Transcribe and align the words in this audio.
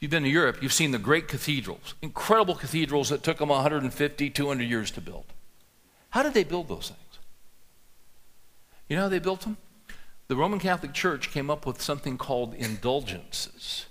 You've 0.00 0.10
been 0.10 0.22
to 0.22 0.30
Europe, 0.30 0.62
you've 0.62 0.72
seen 0.72 0.92
the 0.92 0.98
great 0.98 1.28
cathedrals, 1.28 1.94
incredible 2.00 2.54
cathedrals 2.54 3.10
that 3.10 3.22
took 3.22 3.38
them 3.38 3.50
150, 3.50 4.30
200 4.30 4.62
years 4.64 4.90
to 4.92 5.00
build. 5.00 5.26
How 6.10 6.22
did 6.22 6.32
they 6.32 6.44
build 6.44 6.68
those 6.68 6.88
things? 6.88 7.18
You 8.88 8.96
know 8.96 9.02
how 9.02 9.08
they 9.08 9.18
built 9.18 9.42
them? 9.42 9.58
The 10.28 10.36
Roman 10.36 10.58
Catholic 10.58 10.94
Church 10.94 11.30
came 11.30 11.50
up 11.50 11.66
with 11.66 11.82
something 11.82 12.16
called 12.16 12.54
indulgences. 12.54 13.86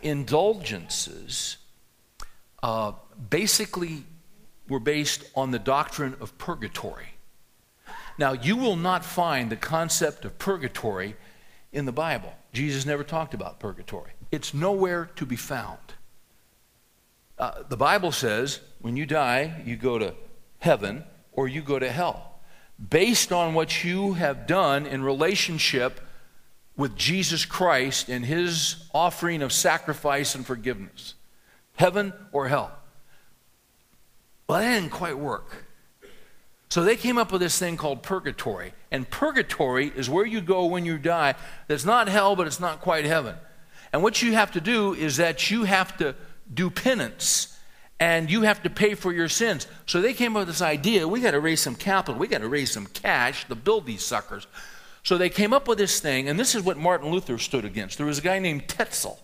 Indulgences 0.00 1.58
uh, 2.62 2.92
basically 3.30 4.04
were 4.68 4.80
based 4.80 5.24
on 5.34 5.50
the 5.50 5.58
doctrine 5.58 6.16
of 6.20 6.36
purgatory. 6.38 7.08
Now, 8.18 8.32
you 8.32 8.56
will 8.56 8.76
not 8.76 9.04
find 9.04 9.50
the 9.50 9.56
concept 9.56 10.24
of 10.24 10.38
purgatory 10.38 11.14
in 11.72 11.84
the 11.84 11.92
Bible. 11.92 12.32
Jesus 12.52 12.86
never 12.86 13.04
talked 13.04 13.34
about 13.34 13.60
purgatory, 13.60 14.12
it's 14.30 14.54
nowhere 14.54 15.10
to 15.16 15.26
be 15.26 15.36
found. 15.36 15.78
Uh, 17.38 17.62
the 17.68 17.76
Bible 17.76 18.12
says 18.12 18.60
when 18.80 18.96
you 18.96 19.06
die, 19.06 19.62
you 19.64 19.76
go 19.76 19.98
to 19.98 20.14
heaven 20.58 21.04
or 21.32 21.48
you 21.48 21.62
go 21.62 21.78
to 21.78 21.90
hell 21.90 22.40
based 22.90 23.32
on 23.32 23.54
what 23.54 23.84
you 23.84 24.14
have 24.14 24.46
done 24.46 24.86
in 24.86 25.02
relationship 25.02 26.00
with 26.76 26.94
Jesus 26.96 27.44
Christ 27.44 28.08
and 28.08 28.24
his 28.24 28.76
offering 28.92 29.42
of 29.42 29.52
sacrifice 29.52 30.34
and 30.34 30.46
forgiveness 30.46 31.14
heaven 31.76 32.12
or 32.32 32.48
hell. 32.48 32.72
Well, 34.48 34.60
that 34.60 34.80
didn't 34.80 34.92
quite 34.92 35.18
work. 35.18 35.66
So 36.68 36.84
they 36.84 36.96
came 36.96 37.18
up 37.18 37.32
with 37.32 37.40
this 37.40 37.58
thing 37.58 37.76
called 37.76 38.02
purgatory. 38.02 38.72
And 38.90 39.08
purgatory 39.08 39.92
is 39.94 40.08
where 40.08 40.26
you 40.26 40.40
go 40.40 40.66
when 40.66 40.84
you 40.84 40.98
die. 40.98 41.34
That's 41.68 41.84
not 41.84 42.08
hell, 42.08 42.34
but 42.34 42.46
it's 42.46 42.60
not 42.60 42.80
quite 42.80 43.04
heaven. 43.04 43.36
And 43.92 44.02
what 44.02 44.22
you 44.22 44.32
have 44.34 44.52
to 44.52 44.60
do 44.60 44.94
is 44.94 45.16
that 45.16 45.50
you 45.50 45.64
have 45.64 45.96
to 45.98 46.14
do 46.52 46.70
penance 46.70 47.56
and 47.98 48.30
you 48.30 48.42
have 48.42 48.62
to 48.62 48.70
pay 48.70 48.94
for 48.94 49.12
your 49.12 49.28
sins. 49.28 49.66
So 49.86 50.00
they 50.00 50.12
came 50.12 50.36
up 50.36 50.40
with 50.40 50.48
this 50.48 50.62
idea 50.62 51.08
we 51.08 51.20
got 51.20 51.30
to 51.30 51.40
raise 51.40 51.60
some 51.60 51.74
capital, 51.74 52.18
we 52.18 52.26
got 52.28 52.40
to 52.42 52.48
raise 52.48 52.70
some 52.70 52.86
cash 52.86 53.46
to 53.48 53.54
build 53.54 53.86
these 53.86 54.04
suckers. 54.04 54.46
So 55.02 55.16
they 55.16 55.30
came 55.30 55.52
up 55.52 55.68
with 55.68 55.78
this 55.78 56.00
thing, 56.00 56.28
and 56.28 56.38
this 56.38 56.54
is 56.54 56.62
what 56.62 56.76
Martin 56.76 57.10
Luther 57.10 57.38
stood 57.38 57.64
against. 57.64 57.96
There 57.96 58.06
was 58.06 58.18
a 58.18 58.22
guy 58.22 58.40
named 58.40 58.68
Tetzel. 58.68 59.20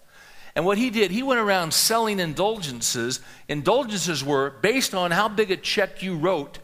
And 0.54 0.64
what 0.64 0.78
he 0.78 0.90
did, 0.90 1.10
he 1.10 1.22
went 1.22 1.40
around 1.40 1.72
selling 1.74 2.20
indulgences. 2.20 3.20
Indulgences 3.48 4.22
were 4.22 4.50
based 4.50 4.94
on 4.94 5.10
how 5.10 5.28
big 5.28 5.50
a 5.50 5.56
check 5.56 6.02
you 6.02 6.16
wrote. 6.16 6.58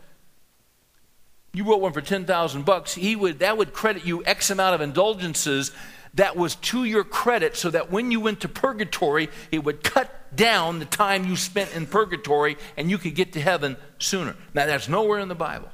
You 1.53 1.65
wrote 1.65 1.81
one 1.81 1.93
for 1.93 2.03
10,000 2.03 2.65
bucks, 2.65 2.95
he 2.95 3.17
would 3.17 3.39
that 3.41 3.57
would 3.57 3.73
credit 3.73 4.05
you 4.05 4.25
X 4.25 4.51
amount 4.51 4.75
of 4.75 4.81
indulgences 4.81 5.73
that 6.15 6.37
was 6.37 6.57
to 6.57 6.85
your 6.85 7.05
credit 7.05 7.57
so 7.57 7.71
that 7.71 7.91
when 7.91 8.11
you 8.11 8.21
went 8.21 8.41
to 8.41 8.49
purgatory, 8.49 9.29
it 9.51 9.65
would 9.65 9.83
cut 9.85 10.37
down 10.37 10.79
the 10.79 10.85
time 10.85 11.27
you 11.27 11.37
spent 11.37 11.75
in 11.75 11.87
purgatory 11.87 12.57
and 12.77 12.91
you 12.91 12.99
could 12.99 13.15
get 13.15 13.33
to 13.33 13.41
heaven 13.41 13.77
sooner. 13.99 14.37
Now 14.55 14.67
that's 14.67 14.89
nowhere 14.89 15.19
in 15.19 15.29
the 15.29 15.35
Bible. 15.35 15.71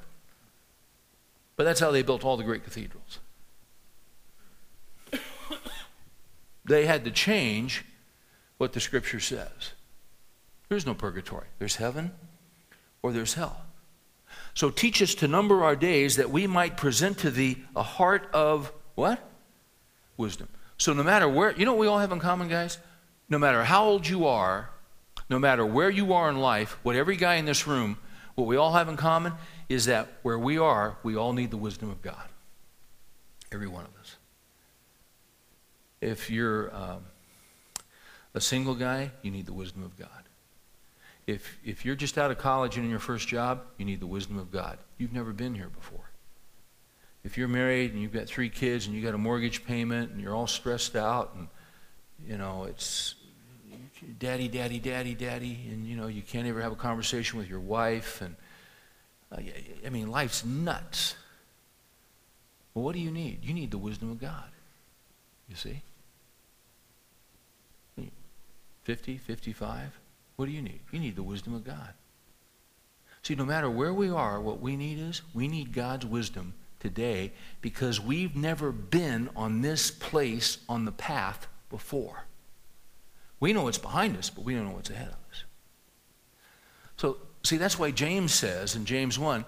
But 1.56 1.64
that's 1.64 1.80
how 1.80 1.90
they 1.90 2.02
built 2.02 2.24
all 2.24 2.36
the 2.36 2.44
great 2.44 2.64
cathedrals. 2.64 3.20
They 6.64 6.86
had 6.86 7.05
to 7.05 7.10
change 7.10 7.84
what 8.56 8.72
the 8.72 8.80
scripture 8.80 9.20
says. 9.20 9.72
There's 10.68 10.86
no 10.86 10.94
purgatory, 10.94 11.46
there's 11.58 11.77
heaven 11.77 12.12
or 13.02 13.12
there's 13.12 13.34
hell. 13.34 13.60
So 14.55 14.70
teach 14.70 15.02
us 15.02 15.14
to 15.16 15.28
number 15.28 15.62
our 15.62 15.77
days 15.77 16.16
that 16.16 16.30
we 16.30 16.46
might 16.46 16.77
present 16.77 17.18
to 17.18 17.30
thee 17.30 17.62
a 17.77 17.82
heart 17.82 18.28
of 18.32 18.72
what? 18.94 19.22
Wisdom. 20.17 20.48
So 20.77 20.93
no 20.93 21.03
matter 21.03 21.29
where, 21.29 21.53
you 21.53 21.65
know 21.65 21.73
what 21.73 21.81
we 21.81 21.87
all 21.87 21.98
have 21.98 22.12
in 22.12 22.20
common, 22.20 22.48
guys? 22.48 22.79
No 23.29 23.39
matter 23.39 23.65
how 23.65 23.84
old 23.84 24.07
you 24.07 24.27
are, 24.27 24.70
no 25.31 25.39
matter 25.39 25.65
where 25.65 25.91
you 25.91 26.12
are 26.12 26.29
in 26.29 26.39
life, 26.39 26.79
what 26.83 26.97
every 26.97 27.17
guy 27.17 27.37
in 27.37 27.45
this 27.45 27.67
room, 27.67 27.98
what 28.35 28.47
we 28.47 28.57
all 28.57 28.73
have 28.73 28.89
in 28.89 28.97
common 28.97 29.33
is 29.69 29.87
that 29.87 30.09
where 30.23 30.39
we 30.39 30.59
are, 30.59 30.97
we 31.03 31.17
all 31.17 31.33
need 31.33 31.51
the 31.51 31.57
wisdom 31.57 31.91
of 31.91 32.03
God. 32.03 32.29
Every 33.53 33.67
one 33.67 33.85
of 33.85 34.01
us. 34.01 34.17
If 36.01 36.29
you're 36.29 36.74
um, 36.74 37.05
a 38.35 38.41
single 38.41 38.74
guy, 38.74 39.13
you 39.23 39.30
need 39.30 39.47
the 39.47 39.53
wisdom 39.53 39.83
of 39.83 39.97
God. 39.97 40.08
If, 41.27 41.57
if 41.64 41.86
you're 41.86 41.95
just 41.95 42.19
out 42.19 42.30
of 42.30 42.39
college 42.39 42.77
and 42.77 42.85
in 42.85 42.91
your 42.91 43.01
first 43.01 43.29
job, 43.29 43.63
you 43.79 43.86
need 43.86 44.01
the 44.01 44.07
wisdom 44.07 44.39
of 44.39 44.51
God. 44.51 44.79
You've 44.98 45.14
never 45.14 45.33
been 45.33 45.55
here 45.55 45.70
before. 45.70 46.04
If 47.24 47.39
you're 47.39 47.48
married 47.48 47.92
and 47.92 48.01
you've 48.01 48.12
got 48.12 48.27
three 48.27 48.51
kids 48.51 48.86
and 48.86 48.95
you've 48.95 49.05
got 49.05 49.14
a 49.14 49.18
mortgage 49.18 49.64
payment 49.64 50.12
and 50.12 50.20
you're 50.20 50.35
all 50.35 50.46
stressed 50.46 50.95
out 50.95 51.35
and, 51.35 51.48
you 52.27 52.36
know, 52.36 52.64
it's 52.64 53.14
daddy, 54.18 54.46
daddy, 54.46 54.79
daddy, 54.79 55.14
daddy, 55.14 55.58
and, 55.70 55.86
you 55.86 55.96
know, 55.96 56.07
you 56.07 56.20
can't 56.20 56.46
ever 56.46 56.61
have 56.61 56.73
a 56.73 56.77
conversation 56.77 57.39
with 57.39 57.48
your 57.48 57.61
wife. 57.61 58.20
And, 58.20 58.36
uh, 59.33 59.40
I 59.86 59.89
mean, 59.89 60.11
life's 60.11 60.45
nuts. 60.45 61.17
Well, 62.74 62.85
what 62.85 62.95
do 62.95 63.01
you 63.01 63.11
need? 63.11 63.42
You 63.42 63.55
need 63.55 63.70
the 63.70 63.79
wisdom 63.79 64.11
of 64.11 64.20
God. 64.20 64.51
You 65.48 65.56
see? 65.56 65.83
50, 68.85 69.17
55? 69.17 69.98
What 70.36 70.46
do 70.46 70.52
you 70.52 70.61
need? 70.61 70.80
You 70.92 71.01
need 71.01 71.17
the 71.17 71.23
wisdom 71.23 71.55
of 71.55 71.64
God. 71.64 71.95
See, 73.23 73.35
no 73.35 73.46
matter 73.46 73.70
where 73.70 73.95
we 73.95 74.11
are, 74.11 74.39
what 74.41 74.61
we 74.61 74.77
need 74.77 74.98
is 74.98 75.23
we 75.33 75.48
need 75.48 75.73
God's 75.73 76.05
wisdom 76.05 76.52
today 76.84 77.33
because 77.61 78.00
we've 78.00 78.36
never 78.36 78.70
been 78.70 79.28
on 79.34 79.62
this 79.62 79.90
place 79.90 80.58
on 80.68 80.84
the 80.84 80.92
path 80.92 81.48
before. 81.68 82.27
We 83.40 83.52
know 83.52 83.64
what's 83.64 83.78
behind 83.78 84.17
us, 84.17 84.30
but 84.30 84.45
we 84.45 84.55
don't 84.55 84.67
know 84.67 84.74
what's 84.74 84.90
ahead 84.90 85.08
of 85.08 85.14
us. 85.30 85.44
So, 86.96 87.17
see, 87.42 87.56
that's 87.56 87.78
why 87.78 87.90
James 87.90 88.33
says 88.33 88.77
in 88.77 88.84
James 88.84 89.18
1 89.18 89.44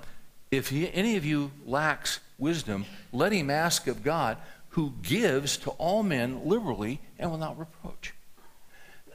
if 0.50 0.68
he, 0.68 0.92
any 0.92 1.16
of 1.16 1.24
you 1.24 1.52
lacks 1.64 2.20
wisdom, 2.38 2.86
let 3.12 3.32
him 3.32 3.50
ask 3.50 3.86
of 3.86 4.02
God, 4.02 4.38
who 4.70 4.94
gives 5.02 5.56
to 5.58 5.70
all 5.70 6.02
men 6.02 6.46
liberally 6.46 7.00
and 7.18 7.38
not 7.38 7.58
reproach 7.58 8.12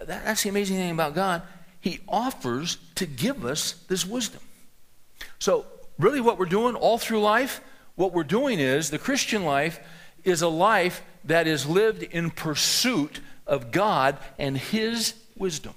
that, 0.06 0.26
that's 0.26 0.44
the 0.44 0.50
amazing 0.50 0.78
thing 0.78 0.92
about 0.92 1.16
God. 1.16 1.42
He 1.80 2.00
offers 2.08 2.78
to 2.96 3.06
give 3.06 3.46
us 3.46 3.74
this 3.88 4.06
wisdom. 4.06 4.42
So, 5.40 5.66
really, 5.98 6.22
what 6.22 6.38
we're 6.38 6.46
doing 6.46 6.76
all 6.76 6.98
through 6.98 7.22
life, 7.22 7.62
what 8.02 8.14
we're 8.14 8.24
doing 8.24 8.60
is 8.60 8.90
the 8.90 8.98
Christian 8.98 9.46
life 9.46 9.80
is 10.24 10.42
a 10.42 10.48
life 10.48 11.04
that 11.24 11.46
is 11.46 11.68
lived 11.68 12.02
in 12.02 12.32
pursuit 12.32 13.20
of 13.46 13.72
God 13.72 14.18
and 14.40 14.58
His 14.58 15.14
wisdom. 15.38 15.76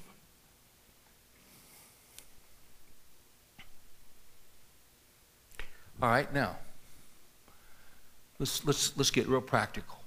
All 6.02 6.08
right, 6.08 6.32
now, 6.32 6.56
let's, 8.38 8.64
let's, 8.64 8.96
let's 8.96 9.10
get 9.10 9.28
real 9.28 9.42
practical. 9.42 9.98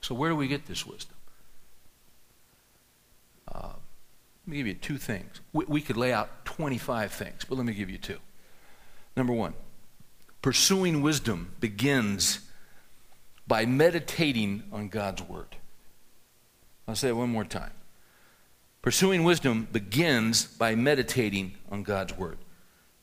So, 0.00 0.12
where 0.14 0.28
do 0.28 0.36
we 0.36 0.48
get 0.48 0.66
this 0.66 0.84
wisdom? 0.84 1.16
Uh, 3.46 3.68
let 4.44 4.50
me 4.50 4.56
give 4.56 4.66
you 4.66 4.74
two 4.74 4.98
things. 4.98 5.40
We, 5.52 5.66
we 5.66 5.80
could 5.80 5.96
lay 5.96 6.12
out 6.12 6.44
25 6.44 7.12
things, 7.12 7.44
but 7.48 7.56
let 7.56 7.64
me 7.64 7.74
give 7.74 7.90
you 7.90 7.98
two. 7.98 8.18
Number 9.16 9.32
one, 9.32 9.54
pursuing 10.44 11.00
wisdom 11.00 11.50
begins 11.58 12.40
by 13.46 13.64
meditating 13.64 14.62
on 14.70 14.90
God's 14.90 15.22
Word. 15.22 15.56
I'll 16.86 16.94
say 16.94 17.08
it 17.08 17.16
one 17.16 17.30
more 17.30 17.46
time. 17.46 17.70
Pursuing 18.82 19.24
wisdom 19.24 19.66
begins 19.72 20.44
by 20.44 20.74
meditating 20.74 21.54
on 21.72 21.82
God's 21.82 22.14
Word. 22.18 22.36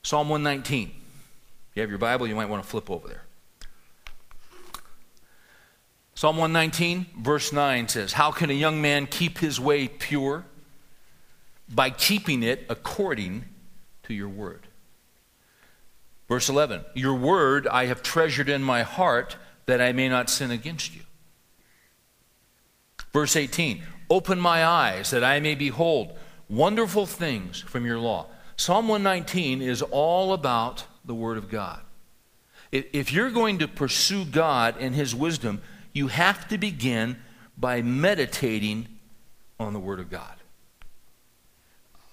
Psalm 0.04 0.28
119. 0.28 0.90
If 0.90 0.94
you 1.74 1.80
have 1.80 1.90
your 1.90 1.98
Bible, 1.98 2.28
you 2.28 2.36
might 2.36 2.48
want 2.48 2.62
to 2.62 2.68
flip 2.68 2.88
over 2.88 3.08
there. 3.08 3.24
Psalm 6.14 6.36
119, 6.36 7.06
verse 7.18 7.52
9 7.52 7.88
says, 7.88 8.12
How 8.12 8.30
can 8.30 8.50
a 8.50 8.54
young 8.54 8.80
man 8.80 9.08
keep 9.08 9.38
his 9.38 9.58
way 9.58 9.88
pure? 9.88 10.44
By 11.68 11.90
keeping 11.90 12.44
it 12.44 12.66
according 12.68 13.46
to 14.04 14.14
your 14.14 14.28
word. 14.28 14.68
Verse 16.32 16.48
11, 16.48 16.86
Your 16.94 17.14
word 17.14 17.66
I 17.66 17.84
have 17.84 18.02
treasured 18.02 18.48
in 18.48 18.62
my 18.62 18.84
heart 18.84 19.36
that 19.66 19.82
I 19.82 19.92
may 19.92 20.08
not 20.08 20.30
sin 20.30 20.50
against 20.50 20.94
you. 20.94 21.02
Verse 23.12 23.36
18, 23.36 23.82
Open 24.08 24.40
my 24.40 24.64
eyes 24.64 25.10
that 25.10 25.22
I 25.22 25.40
may 25.40 25.54
behold 25.54 26.16
wonderful 26.48 27.04
things 27.04 27.60
from 27.60 27.84
your 27.84 27.98
law. 27.98 28.28
Psalm 28.56 28.88
119 28.88 29.60
is 29.60 29.82
all 29.82 30.32
about 30.32 30.84
the 31.04 31.14
Word 31.14 31.36
of 31.36 31.50
God. 31.50 31.80
If 32.70 33.12
you're 33.12 33.30
going 33.30 33.58
to 33.58 33.68
pursue 33.68 34.24
God 34.24 34.76
and 34.80 34.94
His 34.94 35.14
wisdom, 35.14 35.60
you 35.92 36.08
have 36.08 36.48
to 36.48 36.56
begin 36.56 37.18
by 37.58 37.82
meditating 37.82 38.88
on 39.60 39.74
the 39.74 39.80
Word 39.80 40.00
of 40.00 40.08
God. 40.08 40.36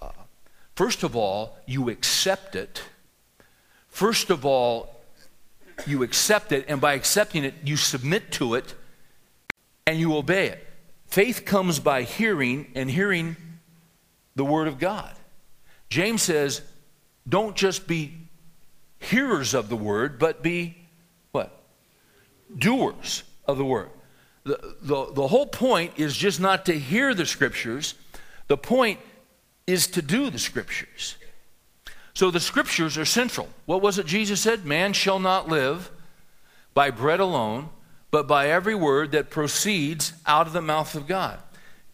Uh, 0.02 0.10
first 0.76 1.04
of 1.04 1.16
all, 1.16 1.58
you 1.66 1.90
accept 1.90 2.58
it. 2.58 2.82
First 3.90 4.30
of 4.30 4.46
all, 4.46 4.96
you 5.86 6.04
accept 6.04 6.52
it, 6.52 6.66
and 6.68 6.80
by 6.80 6.94
accepting 6.94 7.44
it, 7.44 7.54
you 7.64 7.78
submit 7.78 8.32
to 8.34 8.54
it 8.54 8.76
and 9.88 10.00
you 10.00 10.16
obey 10.16 10.48
it. 10.48 10.68
Faith 11.08 11.46
comes 11.46 11.80
by 11.80 12.04
hearing, 12.04 12.72
and 12.76 12.92
hearing 12.92 13.36
the 14.36 14.46
Word 14.46 14.68
of 14.68 14.78
God. 14.78 15.12
James 15.90 16.22
says, 16.22 16.62
don't 17.28 17.56
just 17.56 17.88
be 17.88 18.14
hearers 19.00 19.54
of 19.54 19.70
the 19.70 19.76
Word, 19.76 20.20
but 20.20 20.44
be 20.44 20.78
what? 21.32 21.52
Doers 22.56 23.24
of 23.48 23.58
the 23.58 23.66
Word. 23.66 23.90
The, 24.44 24.76
the, 24.82 25.12
the 25.14 25.28
whole 25.28 25.48
point 25.48 25.94
is 25.98 26.16
just 26.16 26.40
not 26.40 26.66
to 26.68 26.78
hear 26.78 27.14
the 27.16 27.26
Scriptures, 27.26 27.96
the 28.48 28.58
point 28.58 29.00
is 29.66 29.88
to 29.88 30.02
do 30.02 30.30
the 30.30 30.40
Scriptures. 30.40 31.16
So 32.20 32.30
the 32.30 32.42
Scriptures 32.42 32.98
are 32.98 33.06
central. 33.06 33.48
What 33.66 33.82
was 33.82 33.98
it 33.98 34.06
Jesus 34.06 34.42
said? 34.42 34.66
Man 34.66 34.92
shall 34.92 35.20
not 35.20 35.48
live 35.48 35.90
by 36.74 36.92
bread 36.92 37.22
alone, 37.22 37.70
but 38.12 38.28
by 38.28 38.50
every 38.50 38.76
word 38.76 39.14
that 39.14 39.30
proceeds 39.30 40.12
out 40.26 40.46
of 40.46 40.52
the 40.52 40.62
mouth 40.62 40.96
of 40.96 41.08
God. 41.08 41.40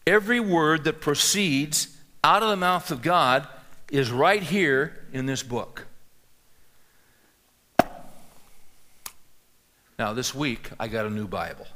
Every 0.07 0.39
word 0.39 0.83
that 0.86 1.00
proceeds 1.00 1.95
out 2.24 2.42
of 2.42 2.50
the 2.50 2.56
mouth 2.56 2.89
of 2.89 3.04
God 3.04 3.48
is 3.92 4.10
right 4.10 4.42
here 4.42 5.06
in 5.13 5.27
this 5.27 5.44
book. 5.44 5.86
Now, 10.00 10.13
this 10.13 10.33
week, 10.33 10.72
I 10.80 10.88
got 10.88 11.06
a 11.06 11.12
new 11.12 11.27
Bible. 11.27 11.68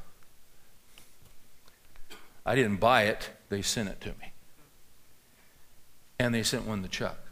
I 2.44 2.56
didn't 2.56 2.80
buy 2.80 3.04
it, 3.04 3.30
they 3.48 3.62
sent 3.62 3.90
it 3.90 4.00
to 4.00 4.08
me. 4.08 4.32
And 6.18 6.34
they 6.34 6.42
sent 6.42 6.66
one 6.66 6.82
to 6.82 6.88
Chuck. 6.88 7.29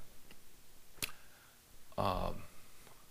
Um, 1.99 2.37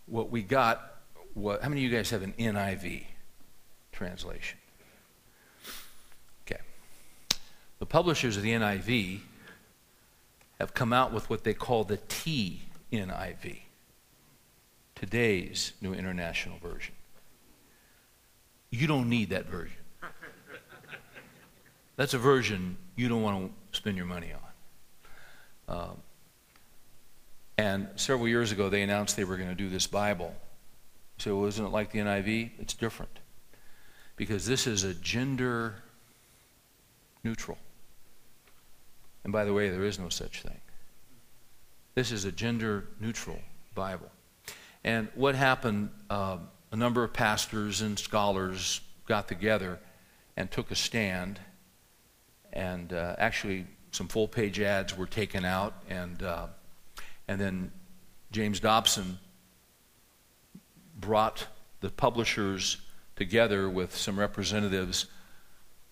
what 0.07 0.31
we 0.31 0.41
got, 0.41 0.95
how 1.35 1.69
many 1.69 1.85
of 1.85 1.91
you 1.91 1.95
guys 1.95 2.09
have 2.09 2.23
an 2.23 2.33
NIV? 2.39 3.03
translation. 3.97 4.59
Okay. 6.45 6.61
The 7.79 7.85
publishers 7.87 8.37
of 8.37 8.43
the 8.43 8.51
NIV 8.51 9.21
have 10.59 10.75
come 10.75 10.93
out 10.93 11.11
with 11.11 11.29
what 11.31 11.43
they 11.43 11.55
call 11.55 11.83
the 11.83 11.97
TNIV, 11.97 13.61
today's 14.93 15.73
New 15.81 15.93
International 15.93 16.59
Version. 16.59 16.93
You 18.69 18.85
don't 18.85 19.09
need 19.09 19.31
that 19.31 19.47
version. 19.47 19.77
That's 21.95 22.13
a 22.13 22.19
version 22.19 22.77
you 22.95 23.07
don't 23.09 23.23
want 23.23 23.51
to 23.51 23.77
spend 23.77 23.97
your 23.97 24.05
money 24.05 24.31
on. 25.67 25.75
Um, 25.75 25.97
and 27.57 27.87
several 27.95 28.27
years 28.27 28.51
ago, 28.51 28.69
they 28.69 28.83
announced 28.83 29.15
they 29.15 29.23
were 29.23 29.37
going 29.37 29.49
to 29.49 29.55
do 29.55 29.69
this 29.69 29.87
Bible. 29.87 30.35
So, 31.17 31.45
isn't 31.45 31.65
it 31.65 31.69
like 31.69 31.91
the 31.91 31.99
NIV? 31.99 32.51
It's 32.59 32.75
different 32.75 33.19
because 34.15 34.45
this 34.45 34.67
is 34.67 34.83
a 34.83 34.93
gender 34.93 35.75
neutral. 37.23 37.57
And 39.23 39.33
by 39.33 39.43
the 39.43 39.53
way, 39.53 39.69
there 39.69 39.83
is 39.83 39.97
no 39.97 40.09
such 40.09 40.41
thing. 40.41 40.59
This 41.95 42.11
is 42.11 42.25
a 42.25 42.31
gender 42.31 42.85
neutral 42.99 43.39
Bible. 43.73 44.11
And 44.83 45.07
what 45.15 45.33
happened, 45.33 45.89
uh, 46.09 46.37
a 46.71 46.75
number 46.75 47.03
of 47.03 47.11
pastors 47.11 47.81
and 47.81 47.97
scholars 47.97 48.81
got 49.07 49.27
together 49.27 49.79
and 50.35 50.51
took 50.51 50.69
a 50.69 50.75
stand. 50.75 51.39
And 52.53 52.93
uh, 52.93 53.15
actually, 53.17 53.65
some 53.91 54.07
full 54.07 54.27
page 54.27 54.59
ads 54.59 54.95
were 54.95 55.07
taken 55.07 55.43
out. 55.43 55.73
And, 55.89 56.21
uh, 56.21 56.47
and 57.27 57.39
then 57.39 57.71
James 58.31 58.59
Dobson 58.59 59.19
brought 60.99 61.47
the 61.81 61.89
publishers 61.89 62.77
together 63.15 63.69
with 63.69 63.95
some 63.95 64.19
representatives 64.19 65.07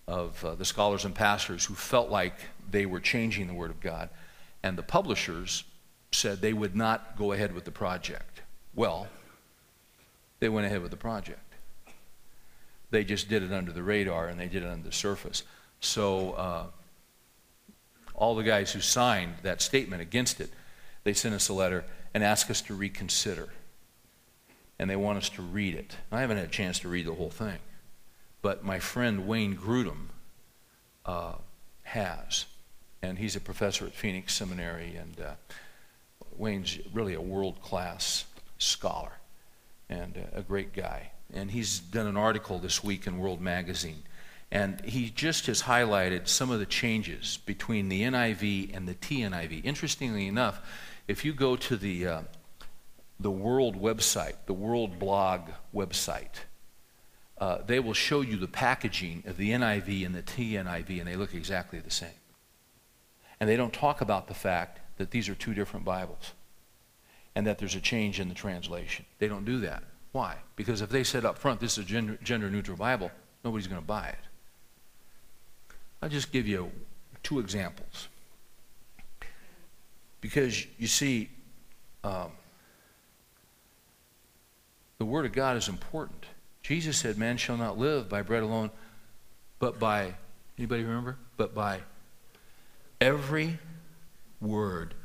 of 0.08 0.44
uh, 0.46 0.56
the 0.56 0.66
scholars 0.66 1.06
and 1.06 1.16
pastors 1.16 1.66
who 1.66 1.74
felt 1.74 2.10
like 2.10 2.34
they 2.70 2.86
were 2.86 3.00
changing 3.00 3.48
the 3.48 3.54
Word 3.54 3.72
of 3.72 3.80
God. 3.80 4.10
And 4.64 4.78
the 4.78 4.84
publishers 4.84 5.64
said 6.12 6.42
they 6.42 6.54
would 6.54 6.76
not 6.76 7.18
go 7.18 7.32
ahead 7.32 7.54
with 7.54 7.66
the 7.66 7.72
project. 7.72 8.42
Well, 8.76 9.08
they 10.40 10.50
went 10.50 10.66
ahead 10.66 10.82
with 10.82 10.92
the 10.92 10.98
project. 10.98 11.40
They 12.92 13.04
just 13.04 13.30
did 13.30 13.44
it 13.44 13.52
under 13.52 13.72
the 13.72 13.84
radar 13.84 14.28
and 14.28 14.40
they 14.40 14.48
did 14.48 14.64
it 14.64 14.70
under 14.70 14.88
the 14.88 14.96
surface. 14.96 15.44
So, 15.80 16.32
uh, 16.34 16.66
all 18.14 18.36
the 18.36 18.44
guys 18.44 18.72
who 18.72 18.80
signed 18.80 19.34
that 19.44 19.62
statement 19.62 20.02
against 20.02 20.40
it, 20.40 20.50
they 21.06 21.14
sent 21.14 21.34
us 21.34 21.48
a 21.48 21.54
letter 21.54 21.86
and 22.14 22.22
asked 22.22 22.52
us 22.52 22.62
to 22.64 22.74
reconsider 22.74 23.48
and 24.78 24.90
they 24.90 24.96
want 24.96 25.18
us 25.18 25.30
to 25.30 25.42
read 25.42 25.76
it. 25.76 25.96
I 26.12 26.22
haven't 26.22 26.38
had 26.38 26.48
a 26.48 26.52
chance 26.52 26.80
to 26.80 26.90
read 26.90 27.06
the 27.06 27.14
whole 27.14 27.30
thing, 27.30 27.60
but 28.42 28.64
my 28.64 28.80
friend 28.80 29.28
Wayne 29.28 29.56
Grudem 29.56 30.08
uh, 31.06 31.36
has, 31.84 32.46
and 33.02 33.18
he's 33.18 33.36
a 33.36 33.40
professor 33.40 33.86
at 33.86 33.94
Phoenix 33.94 34.34
Seminary, 34.34 34.96
and 34.96 35.20
uh, 35.22 35.32
Wayne's 36.36 36.80
really 36.94 37.14
a 37.14 37.22
world 37.22 37.62
class 37.62 38.26
scholar 38.58 39.14
and 39.90 40.28
a 40.34 40.42
great 40.42 40.74
guy. 40.74 41.12
And 41.34 41.52
he's 41.52 41.80
done 41.80 42.08
an 42.08 42.18
article 42.18 42.60
this 42.60 42.84
week 42.84 43.08
in 43.08 43.18
World 43.18 43.42
Magazine. 43.42 44.04
And 44.52 44.84
he 44.86 45.10
just 45.10 45.48
has 45.48 45.64
highlighted 45.64 46.28
some 46.28 46.52
of 46.52 46.60
the 46.60 46.66
changes 46.66 47.40
between 47.46 47.90
the 47.90 48.04
NIV 48.04 48.76
and 48.76 48.88
the 48.88 48.94
TNIV. 48.94 49.66
Interestingly 49.66 50.28
enough, 50.28 50.62
if 51.08 51.24
you 51.24 51.34
go 51.34 51.56
to 51.56 51.76
the 51.76 52.08
uh, 52.08 52.22
the 53.20 53.32
World 53.32 53.82
website, 53.82 54.36
the 54.46 54.54
World 54.54 55.00
blog 55.00 55.42
website, 55.74 56.44
uh, 57.38 57.60
they 57.66 57.80
will 57.80 57.94
show 57.94 58.22
you 58.22 58.38
the 58.38 58.48
packaging 58.48 59.24
of 59.26 59.38
the 59.38 59.52
NIV 59.52 60.06
and 60.06 60.16
the 60.16 60.22
TNIV, 60.22 61.00
and 61.00 61.08
they 61.08 61.16
look 61.16 61.34
exactly 61.34 61.80
the 61.80 61.92
same. 61.92 62.10
And 63.40 63.50
they 63.50 63.56
don't 63.56 63.74
talk 63.74 64.02
about 64.02 64.28
the 64.28 64.34
fact 64.34 64.80
that 64.98 65.12
these 65.12 65.28
are 65.28 65.36
two 65.36 65.54
different 65.54 65.86
Bibles 65.86 66.34
and 67.36 67.46
that 67.46 67.58
there's 67.58 67.76
a 67.76 67.82
change 67.82 68.20
in 68.20 68.30
the 68.30 68.36
translation. 68.36 69.06
They 69.20 69.28
don't 69.28 69.44
do 69.44 69.60
that. 69.60 69.84
Why? 70.14 70.38
Because 70.56 70.82
if 70.82 70.90
they 70.90 71.04
said 71.04 71.26
up 71.26 71.38
front, 71.38 71.60
this 71.60 71.78
is 71.78 71.84
a 71.84 71.88
gender, 71.88 72.18
gender 72.24 72.50
neutral 72.50 72.78
Bible, 72.78 73.12
nobody's 73.44 73.68
going 73.68 73.82
to 73.82 73.86
buy 73.86 74.08
it. 74.08 75.76
I'll 76.02 76.08
just 76.08 76.32
give 76.32 76.48
you 76.48 76.72
two 77.24 77.40
examples. 77.40 78.08
Because 80.26 80.66
you 80.80 80.88
see, 80.88 81.30
um, 82.04 82.32
the 84.98 85.06
Word 85.06 85.28
of 85.28 85.34
God 85.34 85.56
is 85.56 85.68
important. 85.68 86.26
Jesus 86.64 86.98
said, 86.98 87.16
Man 87.16 87.38
shall 87.38 87.58
not 87.58 87.78
live 87.78 88.10
by 88.10 88.24
bread 88.24 88.42
alone, 88.42 88.72
but 89.60 89.78
by, 89.78 90.16
anybody 90.58 90.84
remember? 90.84 91.18
But 91.38 91.54
by 91.54 91.82
every 93.00 93.60
word 94.42 94.96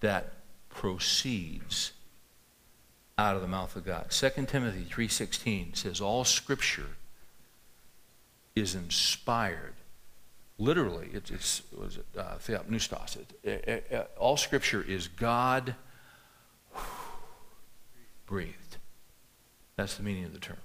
that 0.00 0.34
proceeds 0.68 1.92
out 3.16 3.36
of 3.36 3.40
the 3.40 3.48
mouth 3.48 3.74
of 3.74 3.86
God. 3.86 4.10
2 4.10 4.28
Timothy 4.44 4.84
3.16 4.84 5.78
says, 5.78 5.98
All 5.98 6.24
Scripture 6.24 6.90
is 8.54 8.74
inspired. 8.74 9.76
Literally, 10.58 11.10
it's, 11.12 11.30
it's 11.30 11.62
was 11.76 11.98
it, 11.98 12.06
uh, 12.16 12.34
theopneustos. 12.38 13.16
It, 13.16 13.48
it, 13.48 13.86
it, 13.90 14.10
all 14.18 14.36
Scripture 14.36 14.82
is 14.82 15.06
God 15.06 15.76
breathed. 18.26 18.76
That's 19.76 19.94
the 19.94 20.02
meaning 20.02 20.24
of 20.24 20.32
the 20.32 20.40
term. 20.40 20.56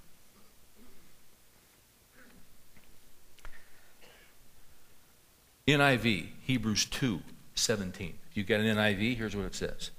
NIV, 5.68 6.28
Hebrews 6.42 6.86
2 6.86 7.22
17. 7.56 8.16
If 8.30 8.38
you've 8.38 8.48
got 8.48 8.60
an 8.60 8.76
NIV, 8.76 9.18
here's 9.18 9.36
what 9.36 9.46
it 9.46 9.56
says. 9.56 9.92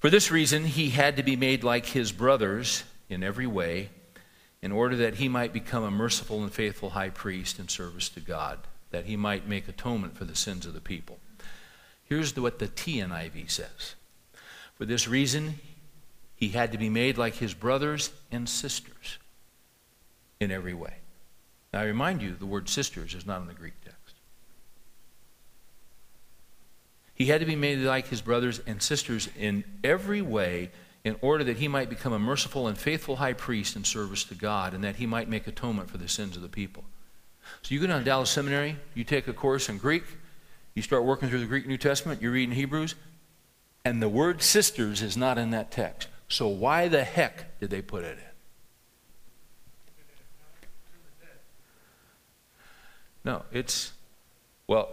For 0.00 0.10
this 0.10 0.32
reason, 0.32 0.64
he 0.64 0.90
had 0.90 1.16
to 1.16 1.22
be 1.22 1.36
made 1.36 1.62
like 1.62 1.86
his 1.86 2.10
brothers 2.10 2.82
in 3.08 3.22
every 3.22 3.46
way, 3.46 3.90
in 4.60 4.72
order 4.72 4.96
that 4.96 5.14
he 5.14 5.28
might 5.28 5.52
become 5.52 5.84
a 5.84 5.90
merciful 5.90 6.42
and 6.42 6.52
faithful 6.52 6.90
high 6.90 7.10
priest 7.10 7.60
in 7.60 7.68
service 7.68 8.08
to 8.10 8.20
God, 8.20 8.58
that 8.92 9.06
he 9.06 9.16
might 9.16 9.48
make 9.48 9.66
atonement 9.66 10.16
for 10.16 10.24
the 10.24 10.36
sins 10.36 10.64
of 10.64 10.74
the 10.74 10.80
people. 10.80 11.18
Here's 12.04 12.36
what 12.36 12.58
the 12.58 12.68
TNIV 12.68 13.50
says. 13.50 13.94
For 14.74 14.84
this 14.84 15.08
reason, 15.08 15.58
he 16.36 16.48
had 16.48 16.72
to 16.72 16.78
be 16.78 16.88
made 16.88 17.18
like 17.18 17.34
his 17.34 17.54
brothers 17.54 18.10
and 18.30 18.48
sisters 18.48 19.18
in 20.40 20.50
every 20.50 20.74
way. 20.74 20.94
Now, 21.72 21.80
I 21.80 21.84
remind 21.84 22.20
you, 22.20 22.34
the 22.34 22.46
word 22.46 22.68
sisters 22.68 23.14
is 23.14 23.26
not 23.26 23.40
in 23.40 23.48
the 23.48 23.54
Greek 23.54 23.80
text. 23.84 24.16
He 27.14 27.26
had 27.26 27.40
to 27.40 27.46
be 27.46 27.56
made 27.56 27.78
like 27.78 28.08
his 28.08 28.20
brothers 28.20 28.60
and 28.66 28.82
sisters 28.82 29.28
in 29.38 29.64
every 29.82 30.22
way 30.22 30.70
in 31.04 31.16
order 31.20 31.44
that 31.44 31.58
he 31.58 31.68
might 31.68 31.88
become 31.88 32.12
a 32.12 32.18
merciful 32.18 32.68
and 32.68 32.76
faithful 32.76 33.16
high 33.16 33.32
priest 33.32 33.76
in 33.76 33.84
service 33.84 34.24
to 34.24 34.34
God 34.34 34.74
and 34.74 34.84
that 34.84 34.96
he 34.96 35.06
might 35.06 35.28
make 35.28 35.46
atonement 35.46 35.90
for 35.90 35.98
the 35.98 36.08
sins 36.08 36.36
of 36.36 36.42
the 36.42 36.48
people. 36.48 36.84
So 37.62 37.74
you 37.74 37.80
go 37.80 37.86
down 37.86 38.00
to 38.00 38.04
Dallas 38.04 38.30
Seminary, 38.30 38.76
you 38.94 39.04
take 39.04 39.28
a 39.28 39.32
course 39.32 39.68
in 39.68 39.78
Greek, 39.78 40.04
you 40.74 40.82
start 40.82 41.04
working 41.04 41.28
through 41.28 41.40
the 41.40 41.46
Greek 41.46 41.66
New 41.66 41.78
Testament, 41.78 42.22
you're 42.22 42.32
reading 42.32 42.54
Hebrews, 42.54 42.94
and 43.84 44.02
the 44.02 44.08
word 44.08 44.42
sisters 44.42 45.02
is 45.02 45.16
not 45.16 45.38
in 45.38 45.50
that 45.50 45.70
text. 45.70 46.08
So 46.28 46.48
why 46.48 46.88
the 46.88 47.04
heck 47.04 47.58
did 47.60 47.70
they 47.70 47.82
put 47.82 48.04
it 48.04 48.18
in? 48.18 48.24
No, 53.24 53.42
it's, 53.52 53.92
well, 54.66 54.88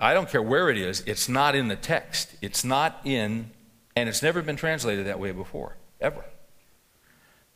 I 0.00 0.14
don't 0.14 0.28
care 0.28 0.42
where 0.42 0.68
it 0.68 0.76
is, 0.76 1.02
it's 1.06 1.28
not 1.28 1.54
in 1.54 1.68
the 1.68 1.76
text. 1.76 2.34
It's 2.42 2.64
not 2.64 3.00
in, 3.04 3.50
and 3.94 4.08
it's 4.08 4.22
never 4.22 4.42
been 4.42 4.56
translated 4.56 5.06
that 5.06 5.20
way 5.20 5.32
before, 5.32 5.76
ever. 6.00 6.24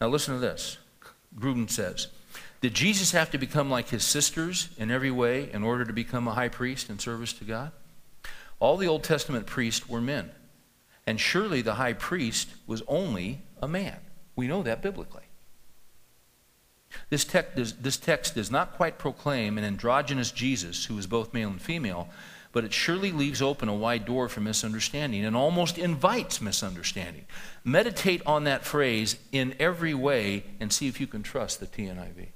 Now 0.01 0.09
listen 0.09 0.35
to 0.35 0.41
this. 0.41 0.79
Grudem 1.39 1.69
says, 1.69 2.09
Did 2.61 2.75
Jesus 2.75 3.13
have 3.13 3.31
to 3.31 3.39
become 3.39 3.71
like 3.71 3.89
his 3.89 4.05
sisters 4.05 4.69
in 4.77 4.91
every 4.91 5.11
way 5.11 5.51
in 5.51 5.63
order 5.63 5.85
to 5.85 5.93
become 5.93 6.29
a 6.29 6.35
high 6.35 6.49
priest 6.49 6.91
in 6.91 6.99
service 6.99 7.33
to 7.35 7.45
God? 7.45 7.73
All 8.59 8.77
the 8.77 8.87
Old 8.87 9.03
Testament 9.03 9.47
priests 9.47 9.89
were 9.89 10.01
men. 10.01 10.31
And 11.07 11.19
surely 11.19 11.63
the 11.63 11.75
high 11.75 11.95
priest 11.95 12.51
was 12.67 12.83
only 12.87 13.41
a 13.63 13.67
man. 13.67 13.97
We 14.37 14.47
know 14.47 14.63
that 14.63 14.83
biblically. 14.83 15.23
This 17.09 17.25
text, 17.25 17.57
does, 17.57 17.73
this 17.75 17.97
text 17.97 18.35
does 18.35 18.51
not 18.51 18.75
quite 18.75 18.99
proclaim 18.99 19.57
an 19.57 19.65
androgynous 19.65 20.31
Jesus 20.31 20.85
who 20.85 20.99
is 20.99 21.07
both 21.07 21.33
male 21.33 21.49
and 21.49 21.63
female, 21.63 22.09
but 22.53 22.65
it 22.65 22.73
surely 22.73 23.13
leaves 23.13 23.41
open 23.41 23.69
a 23.69 23.75
wide 23.75 24.05
door 24.05 24.29
for 24.29 24.41
misunderstanding 24.41 25.25
and 25.25 25.37
almost 25.37 25.79
invites 25.79 26.41
misunderstanding. 26.41 27.25
Meditate 27.65 28.23
on 28.27 28.45
that 28.45 28.65
phrase 28.65 29.17
in 29.33 29.55
every 29.59 29.95
way 29.95 30.45
and 30.59 30.73
see 30.73 30.89
if 30.89 31.01
you 31.01 31.07
can 31.07 31.23
trust 31.23 31.61
the 31.61 31.67
TNIV. 31.67 32.29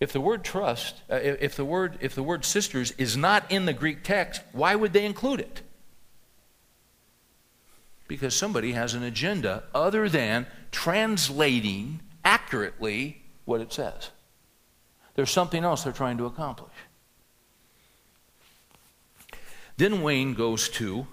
If 0.00 0.12
the 0.12 0.20
word 0.20 0.44
trust, 0.44 0.96
uh, 1.10 1.16
if, 1.16 1.56
the 1.56 1.64
word, 1.64 1.98
if 2.00 2.14
the 2.14 2.22
word 2.22 2.44
sisters 2.44 2.92
is 2.92 3.16
not 3.16 3.50
in 3.50 3.66
the 3.66 3.72
Greek 3.72 4.04
text, 4.04 4.42
why 4.52 4.74
would 4.74 4.92
they 4.92 5.04
include 5.04 5.40
it? 5.40 5.62
Because 8.06 8.34
somebody 8.34 8.72
has 8.72 8.94
an 8.94 9.02
agenda 9.02 9.64
other 9.74 10.08
than 10.08 10.46
translating 10.70 12.00
accurately 12.24 13.22
what 13.44 13.60
it 13.60 13.72
says. 13.72 14.10
There's 15.14 15.30
something 15.30 15.64
else 15.64 15.82
they're 15.82 15.92
trying 15.92 16.18
to 16.18 16.26
accomplish. 16.26 16.72
Then 19.76 20.02
Wayne 20.02 20.34
goes 20.34 20.68
to 20.70 21.06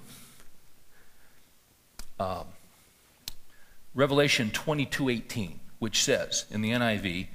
uh, 2.19 2.43
Revelation 3.93 4.51
22:18, 4.51 5.59
which 5.79 6.03
says 6.03 6.45
in 6.51 6.61
the 6.61 6.71
NIV, 6.71 7.27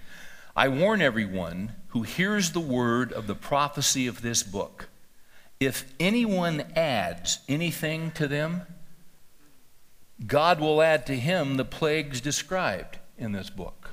"I 0.60 0.68
warn 0.68 1.00
everyone 1.00 1.72
who 1.88 2.02
hears 2.02 2.52
the 2.52 2.60
word 2.60 3.14
of 3.14 3.26
the 3.26 3.34
prophecy 3.34 4.06
of 4.06 4.20
this 4.20 4.42
book. 4.42 4.90
If 5.58 5.90
anyone 5.98 6.60
adds 6.76 7.38
anything 7.48 8.10
to 8.10 8.28
them, 8.28 8.66
God 10.26 10.60
will 10.60 10.82
add 10.82 11.06
to 11.06 11.16
him 11.16 11.56
the 11.56 11.64
plagues 11.64 12.20
described 12.20 12.98
in 13.16 13.32
this 13.32 13.48
book. 13.48 13.92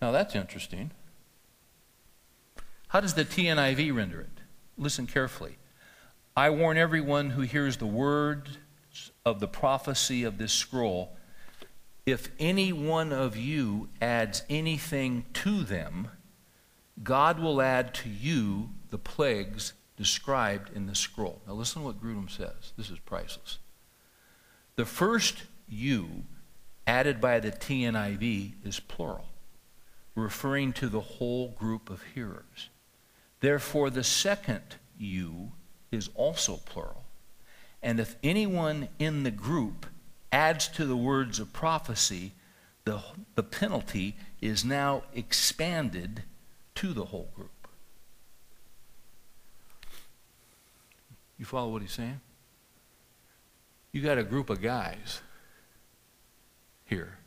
Now 0.00 0.10
that's 0.10 0.34
interesting. 0.34 0.90
How 2.88 3.00
does 3.00 3.12
the 3.12 3.26
TNIV 3.26 3.94
render 3.94 4.22
it? 4.22 4.40
Listen 4.78 5.06
carefully. 5.06 5.58
I 6.34 6.48
warn 6.48 6.78
everyone 6.78 7.28
who 7.28 7.42
hears 7.42 7.76
the 7.76 7.84
words 7.84 8.56
of 9.26 9.38
the 9.38 9.48
prophecy 9.48 10.24
of 10.24 10.38
this 10.38 10.54
scroll 10.54 11.14
if 12.06 12.30
any 12.38 12.72
one 12.72 13.12
of 13.12 13.36
you 13.36 13.88
adds 14.00 14.42
anything 14.50 15.24
to 15.34 15.62
them, 15.62 16.08
God 17.02 17.40
will 17.40 17.62
add 17.62 17.94
to 17.94 18.08
you 18.08 18.70
the 18.90 18.98
plagues 18.98 19.72
described 19.96 20.70
in 20.74 20.86
the 20.86 20.94
scroll. 20.94 21.40
Now, 21.46 21.54
listen 21.54 21.82
to 21.82 21.86
what 21.86 22.02
Grudem 22.02 22.30
says. 22.30 22.72
This 22.76 22.90
is 22.90 22.98
priceless. 22.98 23.58
The 24.76 24.84
first 24.84 25.44
you 25.68 26.24
added 26.86 27.20
by 27.20 27.40
the 27.40 27.50
TNIV 27.50 28.52
is 28.64 28.80
plural, 28.80 29.26
referring 30.14 30.72
to 30.74 30.88
the 30.88 31.00
whole 31.00 31.48
group 31.48 31.90
of 31.90 32.02
hearers. 32.14 32.68
Therefore, 33.40 33.90
the 33.90 34.04
second 34.04 34.62
you 34.98 35.52
is 35.90 36.10
also 36.14 36.56
plural. 36.64 37.04
And 37.82 38.00
if 38.00 38.16
anyone 38.22 38.88
in 38.98 39.22
the 39.22 39.30
group 39.30 39.86
adds 40.34 40.66
to 40.66 40.84
the 40.84 40.96
words 40.96 41.38
of 41.38 41.52
prophecy, 41.52 42.32
the, 42.84 43.00
the 43.36 43.42
penalty 43.44 44.16
is 44.40 44.64
now 44.64 45.04
expanded 45.14 46.24
to 46.74 46.92
the 46.92 47.04
whole 47.04 47.30
group. 47.36 47.68
You 51.38 51.44
follow 51.44 51.70
what 51.70 51.82
he's 51.82 51.92
saying? 51.92 52.20
You 53.92 54.02
got 54.02 54.18
a 54.18 54.24
group 54.24 54.50
of 54.50 54.60
guys 54.60 55.20
here 56.84 57.18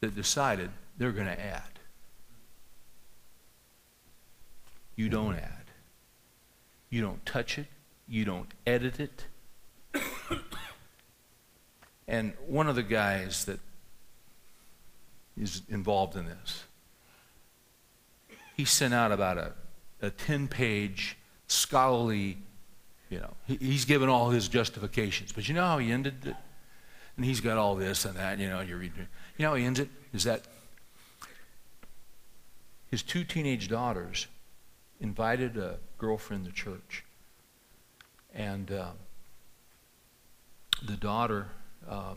that 0.00 0.14
decided 0.14 0.70
they're 0.96 1.12
going 1.12 1.26
to 1.26 1.38
add. 1.38 1.78
You 4.96 5.10
don't 5.10 5.34
add. 5.34 5.66
You 6.88 7.02
don't 7.02 7.24
touch 7.26 7.58
it. 7.58 7.66
You 8.08 8.24
don't 8.24 8.48
edit 8.66 8.98
it. 8.98 9.26
And 12.12 12.34
one 12.46 12.68
of 12.68 12.76
the 12.76 12.82
guys 12.84 13.46
that 13.46 13.58
is 15.36 15.62
involved 15.68 16.14
in 16.14 16.26
this, 16.26 16.62
he 18.56 18.64
sent 18.64 18.94
out 18.94 19.10
about 19.10 19.38
a, 19.38 19.52
a 20.00 20.10
10 20.10 20.46
page 20.46 21.16
scholarly, 21.48 22.38
you 23.10 23.18
know, 23.18 23.34
he, 23.46 23.56
he's 23.56 23.84
given 23.84 24.08
all 24.08 24.30
his 24.30 24.46
justifications. 24.46 25.32
But 25.32 25.48
you 25.48 25.54
know 25.54 25.64
how 25.64 25.78
he 25.78 25.90
ended 25.90 26.26
it? 26.26 26.36
and 27.16 27.24
he's 27.24 27.40
got 27.40 27.58
all 27.58 27.74
this 27.74 28.04
and 28.04 28.16
that, 28.16 28.38
you 28.38 28.48
know, 28.48 28.60
you 28.60 28.76
read. 28.76 28.92
You 28.96 29.44
know 29.44 29.50
how 29.50 29.54
he 29.54 29.64
ends 29.64 29.80
it? 29.80 29.88
Is 30.12 30.24
that 30.24 30.42
his 32.90 33.02
two 33.02 33.24
teenage 33.24 33.68
daughters 33.68 34.26
invited 35.00 35.56
a 35.56 35.78
girlfriend 35.98 36.46
to 36.46 36.52
church. 36.52 37.04
And 38.34 38.70
uh, 38.70 38.90
the 40.82 40.96
daughter, 40.96 41.48
uh, 41.88 42.14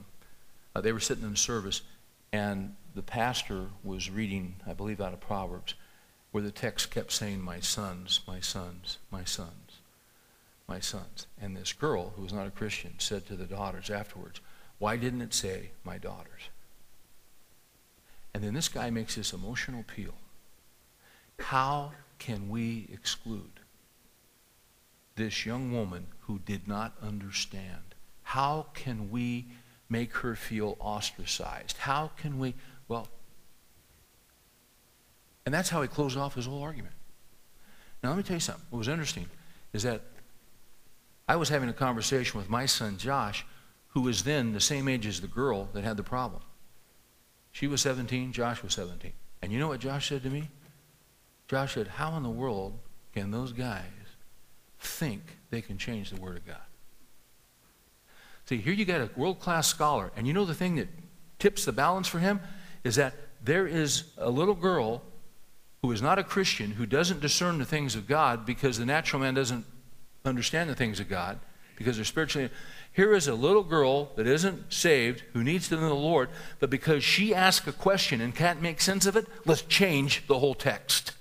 uh, 0.75 0.81
they 0.81 0.91
were 0.91 0.99
sitting 0.99 1.23
in 1.23 1.35
service, 1.35 1.81
and 2.31 2.75
the 2.93 3.01
pastor 3.01 3.67
was 3.83 4.09
reading, 4.09 4.55
I 4.67 4.73
believe, 4.73 5.01
out 5.01 5.13
of 5.13 5.21
Proverbs, 5.21 5.75
where 6.31 6.43
the 6.43 6.51
text 6.51 6.91
kept 6.91 7.11
saying, 7.11 7.41
My 7.41 7.59
sons, 7.59 8.21
my 8.27 8.39
sons, 8.39 8.97
my 9.11 9.23
sons, 9.23 9.79
my 10.67 10.79
sons. 10.79 11.27
And 11.41 11.55
this 11.55 11.73
girl, 11.73 12.13
who 12.15 12.23
was 12.23 12.33
not 12.33 12.47
a 12.47 12.51
Christian, 12.51 12.95
said 12.97 13.25
to 13.27 13.35
the 13.35 13.45
daughters 13.45 13.89
afterwards, 13.89 14.41
why 14.77 14.97
didn't 14.97 15.21
it 15.21 15.33
say, 15.33 15.71
my 15.83 15.97
daughters? 15.97 16.49
And 18.33 18.43
then 18.43 18.53
this 18.53 18.67
guy 18.67 18.89
makes 18.89 19.15
this 19.15 19.33
emotional 19.33 19.79
appeal. 19.79 20.15
How 21.39 21.93
can 22.19 22.49
we 22.49 22.87
exclude 22.91 23.61
this 25.15 25.45
young 25.45 25.71
woman 25.71 26.07
who 26.21 26.39
did 26.39 26.67
not 26.67 26.93
understand? 27.01 27.94
How 28.35 28.65
can 28.73 29.11
we 29.11 29.45
make 29.87 30.13
her 30.17 30.35
feel 30.35 30.75
ostracized? 30.81 31.77
How 31.77 32.11
can 32.17 32.37
we, 32.37 32.53
well, 32.89 33.07
and 35.45 35.55
that's 35.55 35.69
how 35.69 35.81
he 35.81 35.87
closed 35.87 36.17
off 36.17 36.35
his 36.35 36.45
whole 36.45 36.61
argument. 36.61 36.95
Now, 38.03 38.09
let 38.09 38.17
me 38.17 38.23
tell 38.23 38.35
you 38.35 38.41
something. 38.41 38.65
What 38.71 38.79
was 38.79 38.89
interesting 38.89 39.27
is 39.71 39.83
that 39.83 40.01
I 41.29 41.37
was 41.37 41.47
having 41.47 41.69
a 41.69 41.73
conversation 41.73 42.37
with 42.37 42.49
my 42.49 42.65
son 42.65 42.97
Josh 42.97 43.45
who 43.87 44.01
was 44.01 44.25
then 44.25 44.51
the 44.51 44.59
same 44.59 44.89
age 44.89 45.07
as 45.07 45.21
the 45.21 45.27
girl 45.27 45.69
that 45.71 45.85
had 45.85 45.95
the 45.95 46.03
problem. 46.03 46.41
She 47.53 47.67
was 47.67 47.79
17, 47.79 48.33
Josh 48.33 48.61
was 48.61 48.73
17. 48.73 49.13
And 49.43 49.53
you 49.53 49.59
know 49.59 49.69
what 49.69 49.79
Josh 49.79 50.09
said 50.09 50.23
to 50.23 50.29
me? 50.29 50.49
Josh 51.47 51.75
said, 51.75 51.87
How 51.87 52.17
in 52.17 52.23
the 52.23 52.29
world 52.29 52.79
can 53.13 53.31
those 53.31 53.53
guys 53.53 53.85
think 54.77 55.21
they 55.51 55.61
can 55.61 55.77
change 55.77 56.09
the 56.09 56.19
Word 56.19 56.35
of 56.35 56.45
God? 56.45 56.57
See, 58.47 58.57
here 58.57 58.73
you 58.73 58.85
got 58.85 59.01
a 59.01 59.09
world 59.15 59.39
class 59.39 59.67
scholar, 59.67 60.11
and 60.15 60.27
you 60.27 60.33
know 60.33 60.45
the 60.45 60.53
thing 60.53 60.75
that 60.75 60.87
tips 61.39 61.65
the 61.65 61.71
balance 61.71 62.07
for 62.07 62.19
him 62.19 62.39
is 62.83 62.95
that 62.95 63.15
there 63.43 63.67
is 63.67 64.03
a 64.17 64.29
little 64.29 64.53
girl 64.53 65.01
who 65.81 65.91
is 65.91 66.01
not 66.01 66.19
a 66.19 66.23
Christian 66.23 66.71
who 66.71 66.85
doesn't 66.85 67.21
discern 67.21 67.57
the 67.57 67.65
things 67.65 67.95
of 67.95 68.07
God 68.07 68.45
because 68.45 68.77
the 68.77 68.85
natural 68.85 69.21
man 69.21 69.33
doesn't 69.33 69.65
understand 70.23 70.69
the 70.69 70.75
things 70.75 70.99
of 70.99 71.09
God 71.09 71.39
because 71.75 71.95
they're 71.95 72.05
spiritually. 72.05 72.49
Here 72.93 73.13
is 73.13 73.27
a 73.27 73.35
little 73.35 73.63
girl 73.63 74.11
that 74.15 74.25
isn't 74.25 74.71
saved, 74.71 75.23
who 75.33 75.43
needs 75.43 75.67
to 75.69 75.75
know 75.75 75.89
the 75.89 75.93
Lord, 75.93 76.29
but 76.59 76.69
because 76.69 77.03
she 77.03 77.35
asked 77.35 77.67
a 77.67 77.71
question 77.71 78.21
and 78.21 78.33
can't 78.33 78.61
make 78.61 78.79
sense 78.79 79.05
of 79.05 79.15
it, 79.15 79.27
let's 79.45 79.63
change 79.63 80.25
the 80.27 80.39
whole 80.39 80.55
text. 80.55 81.11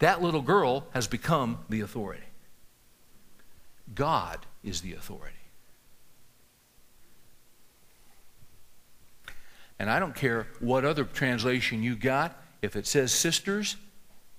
That 0.00 0.20
little 0.20 0.42
girl 0.42 0.86
has 0.92 1.06
become 1.06 1.58
the 1.68 1.80
authority. 1.80 2.24
God 3.94 4.44
is 4.64 4.80
the 4.80 4.94
authority. 4.94 5.36
And 9.84 9.90
I 9.90 9.98
don't 9.98 10.14
care 10.14 10.46
what 10.60 10.86
other 10.86 11.04
translation 11.04 11.82
you 11.82 11.94
got, 11.94 12.42
if 12.62 12.74
it 12.74 12.86
says 12.86 13.12
sisters, 13.12 13.76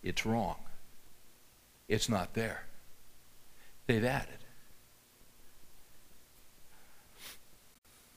it's 0.02 0.26
wrong. 0.26 0.56
It's 1.88 2.10
not 2.10 2.34
there. 2.34 2.64
They've 3.86 4.04
added. 4.04 4.40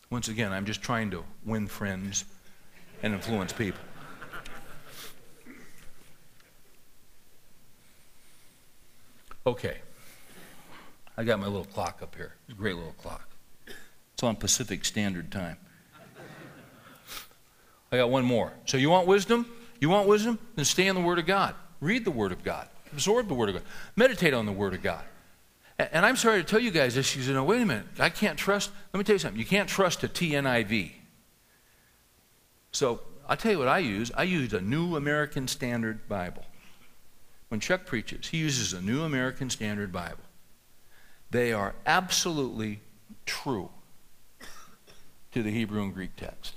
Once 0.08 0.28
again, 0.28 0.54
I'm 0.54 0.64
just 0.64 0.80
trying 0.80 1.10
to 1.10 1.22
win 1.44 1.66
friends 1.66 2.24
and 3.02 3.12
influence 3.12 3.52
people. 3.52 3.82
Okay. 9.46 9.76
I 11.18 11.24
got 11.24 11.38
my 11.38 11.46
little 11.46 11.66
clock 11.66 11.98
up 12.00 12.14
here. 12.14 12.32
It's 12.48 12.56
a 12.56 12.58
great 12.58 12.76
little 12.76 12.94
clock. 12.94 13.28
It's 14.14 14.22
on 14.22 14.36
Pacific 14.36 14.86
Standard 14.86 15.30
Time. 15.30 15.58
I 17.90 17.96
got 17.96 18.10
one 18.10 18.24
more. 18.24 18.52
So 18.66 18.76
you 18.76 18.90
want 18.90 19.06
wisdom? 19.06 19.46
You 19.80 19.88
want 19.88 20.08
wisdom? 20.08 20.38
Then 20.56 20.64
stay 20.64 20.86
in 20.86 20.94
the 20.94 21.00
Word 21.00 21.18
of 21.18 21.26
God. 21.26 21.54
Read 21.80 22.04
the 22.04 22.10
Word 22.10 22.32
of 22.32 22.42
God. 22.42 22.68
Absorb 22.92 23.28
the 23.28 23.34
Word 23.34 23.48
of 23.50 23.54
God. 23.56 23.64
Meditate 23.96 24.34
on 24.34 24.46
the 24.46 24.52
Word 24.52 24.74
of 24.74 24.82
God. 24.82 25.04
And 25.78 26.04
I'm 26.04 26.16
sorry 26.16 26.42
to 26.42 26.48
tell 26.48 26.58
you 26.58 26.72
guys 26.72 26.96
this. 26.96 27.14
You 27.14 27.22
say, 27.22 27.32
no, 27.32 27.44
wait 27.44 27.62
a 27.62 27.66
minute. 27.66 27.86
I 27.98 28.10
can't 28.10 28.36
trust. 28.36 28.70
Let 28.92 28.98
me 28.98 29.04
tell 29.04 29.14
you 29.14 29.20
something. 29.20 29.38
You 29.38 29.46
can't 29.46 29.68
trust 29.68 30.02
a 30.02 30.08
TNIV. 30.08 30.92
So 32.72 33.00
I'll 33.28 33.36
tell 33.36 33.52
you 33.52 33.58
what 33.58 33.68
I 33.68 33.78
use. 33.78 34.10
I 34.16 34.24
use 34.24 34.52
a 34.52 34.60
New 34.60 34.96
American 34.96 35.46
Standard 35.46 36.08
Bible. 36.08 36.44
When 37.48 37.60
Chuck 37.60 37.86
preaches, 37.86 38.28
he 38.28 38.38
uses 38.38 38.72
a 38.72 38.82
New 38.82 39.02
American 39.04 39.50
Standard 39.50 39.92
Bible. 39.92 40.24
They 41.30 41.52
are 41.52 41.74
absolutely 41.86 42.80
true 43.24 43.70
to 45.32 45.42
the 45.42 45.50
Hebrew 45.50 45.82
and 45.82 45.94
Greek 45.94 46.16
text. 46.16 46.54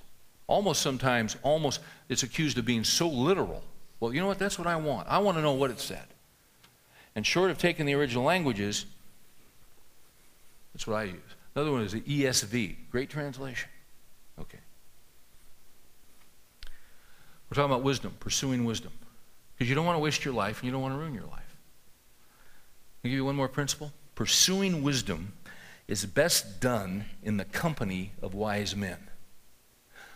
Almost 0.51 0.81
sometimes, 0.81 1.37
almost, 1.43 1.79
it's 2.09 2.23
accused 2.23 2.57
of 2.57 2.65
being 2.65 2.83
so 2.83 3.07
literal. 3.07 3.63
Well, 4.01 4.13
you 4.13 4.19
know 4.19 4.27
what? 4.27 4.37
That's 4.37 4.59
what 4.59 4.67
I 4.67 4.75
want. 4.75 5.07
I 5.07 5.17
want 5.19 5.37
to 5.37 5.41
know 5.41 5.53
what 5.53 5.71
it 5.71 5.79
said. 5.79 6.03
And 7.15 7.25
short 7.25 7.51
of 7.51 7.57
taking 7.57 7.85
the 7.85 7.93
original 7.93 8.25
languages, 8.25 8.85
that's 10.73 10.85
what 10.85 10.97
I 10.97 11.03
use. 11.03 11.15
Another 11.55 11.71
one 11.71 11.83
is 11.83 11.93
the 11.93 12.01
ESV, 12.01 12.75
Great 12.91 13.09
Translation. 13.09 13.69
Okay. 14.41 14.57
We're 17.49 17.55
talking 17.55 17.71
about 17.71 17.83
wisdom, 17.83 18.13
pursuing 18.19 18.65
wisdom. 18.65 18.91
Because 19.53 19.69
you 19.69 19.75
don't 19.75 19.85
want 19.85 19.95
to 19.95 20.01
waste 20.01 20.25
your 20.25 20.33
life 20.33 20.59
and 20.59 20.65
you 20.65 20.73
don't 20.73 20.81
want 20.81 20.93
to 20.93 20.99
ruin 20.99 21.13
your 21.13 21.27
life. 21.27 21.55
I'll 23.05 23.09
give 23.09 23.13
you 23.13 23.23
one 23.23 23.37
more 23.37 23.47
principle. 23.47 23.93
Pursuing 24.15 24.83
wisdom 24.83 25.31
is 25.87 26.05
best 26.05 26.59
done 26.59 27.05
in 27.23 27.37
the 27.37 27.45
company 27.45 28.11
of 28.21 28.33
wise 28.33 28.75
men. 28.75 28.97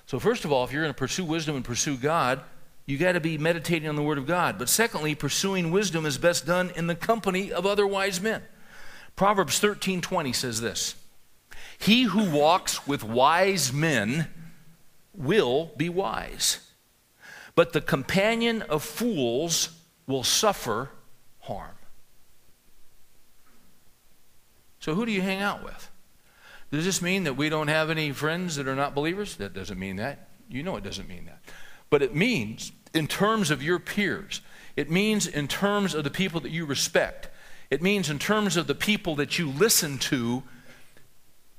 So, 0.07 0.19
first 0.19 0.45
of 0.45 0.51
all, 0.51 0.63
if 0.63 0.71
you're 0.71 0.83
going 0.83 0.93
to 0.93 0.97
pursue 0.97 1.25
wisdom 1.25 1.55
and 1.55 1.65
pursue 1.65 1.97
God, 1.97 2.41
you 2.85 2.97
got 2.97 3.13
to 3.13 3.19
be 3.19 3.37
meditating 3.37 3.89
on 3.89 3.95
the 3.95 4.03
Word 4.03 4.19
of 4.19 4.27
God. 4.27 4.59
But 4.59 4.69
secondly, 4.69 5.15
pursuing 5.15 5.71
wisdom 5.71 6.05
is 6.05 6.17
best 6.17 6.45
done 6.45 6.71
in 6.75 6.87
the 6.87 6.95
company 6.95 7.51
of 7.51 7.65
other 7.65 7.87
wise 7.87 8.21
men. 8.21 8.43
Proverbs 9.15 9.59
13:20 9.59 10.33
says 10.33 10.61
this: 10.61 10.95
"He 11.77 12.03
who 12.03 12.29
walks 12.29 12.85
with 12.85 13.03
wise 13.03 13.73
men 13.73 14.31
will 15.13 15.71
be 15.77 15.89
wise, 15.89 16.59
but 17.55 17.73
the 17.73 17.81
companion 17.81 18.61
of 18.63 18.83
fools 18.83 19.69
will 20.05 20.23
suffer 20.23 20.91
harm." 21.39 21.77
So 24.79 24.93
who 24.93 25.07
do 25.07 25.11
you 25.11 25.23
hang 25.23 25.41
out 25.41 25.63
with? 25.63 25.89
Does 26.71 26.85
this 26.85 27.01
mean 27.01 27.23
that 27.25 27.35
we 27.35 27.49
don't 27.49 27.67
have 27.67 27.89
any 27.89 28.11
friends 28.11 28.55
that 28.55 28.67
are 28.67 28.75
not 28.75 28.95
believers? 28.95 29.35
That 29.37 29.53
doesn't 29.53 29.79
mean 29.79 29.97
that. 29.97 30.29
You 30.49 30.63
know 30.63 30.75
it 30.75 30.83
doesn't 30.83 31.07
mean 31.07 31.25
that. 31.25 31.39
But 31.89 32.01
it 32.01 32.15
means 32.15 32.71
in 32.93 33.07
terms 33.07 33.51
of 33.51 33.61
your 33.61 33.79
peers. 33.79 34.41
It 34.75 34.89
means 34.89 35.27
in 35.27 35.47
terms 35.47 35.93
of 35.93 36.03
the 36.03 36.09
people 36.09 36.39
that 36.41 36.51
you 36.51 36.65
respect. 36.65 37.29
It 37.69 37.81
means 37.81 38.09
in 38.09 38.19
terms 38.19 38.57
of 38.57 38.67
the 38.67 38.75
people 38.75 39.15
that 39.15 39.39
you 39.39 39.49
listen 39.49 39.97
to. 39.99 40.43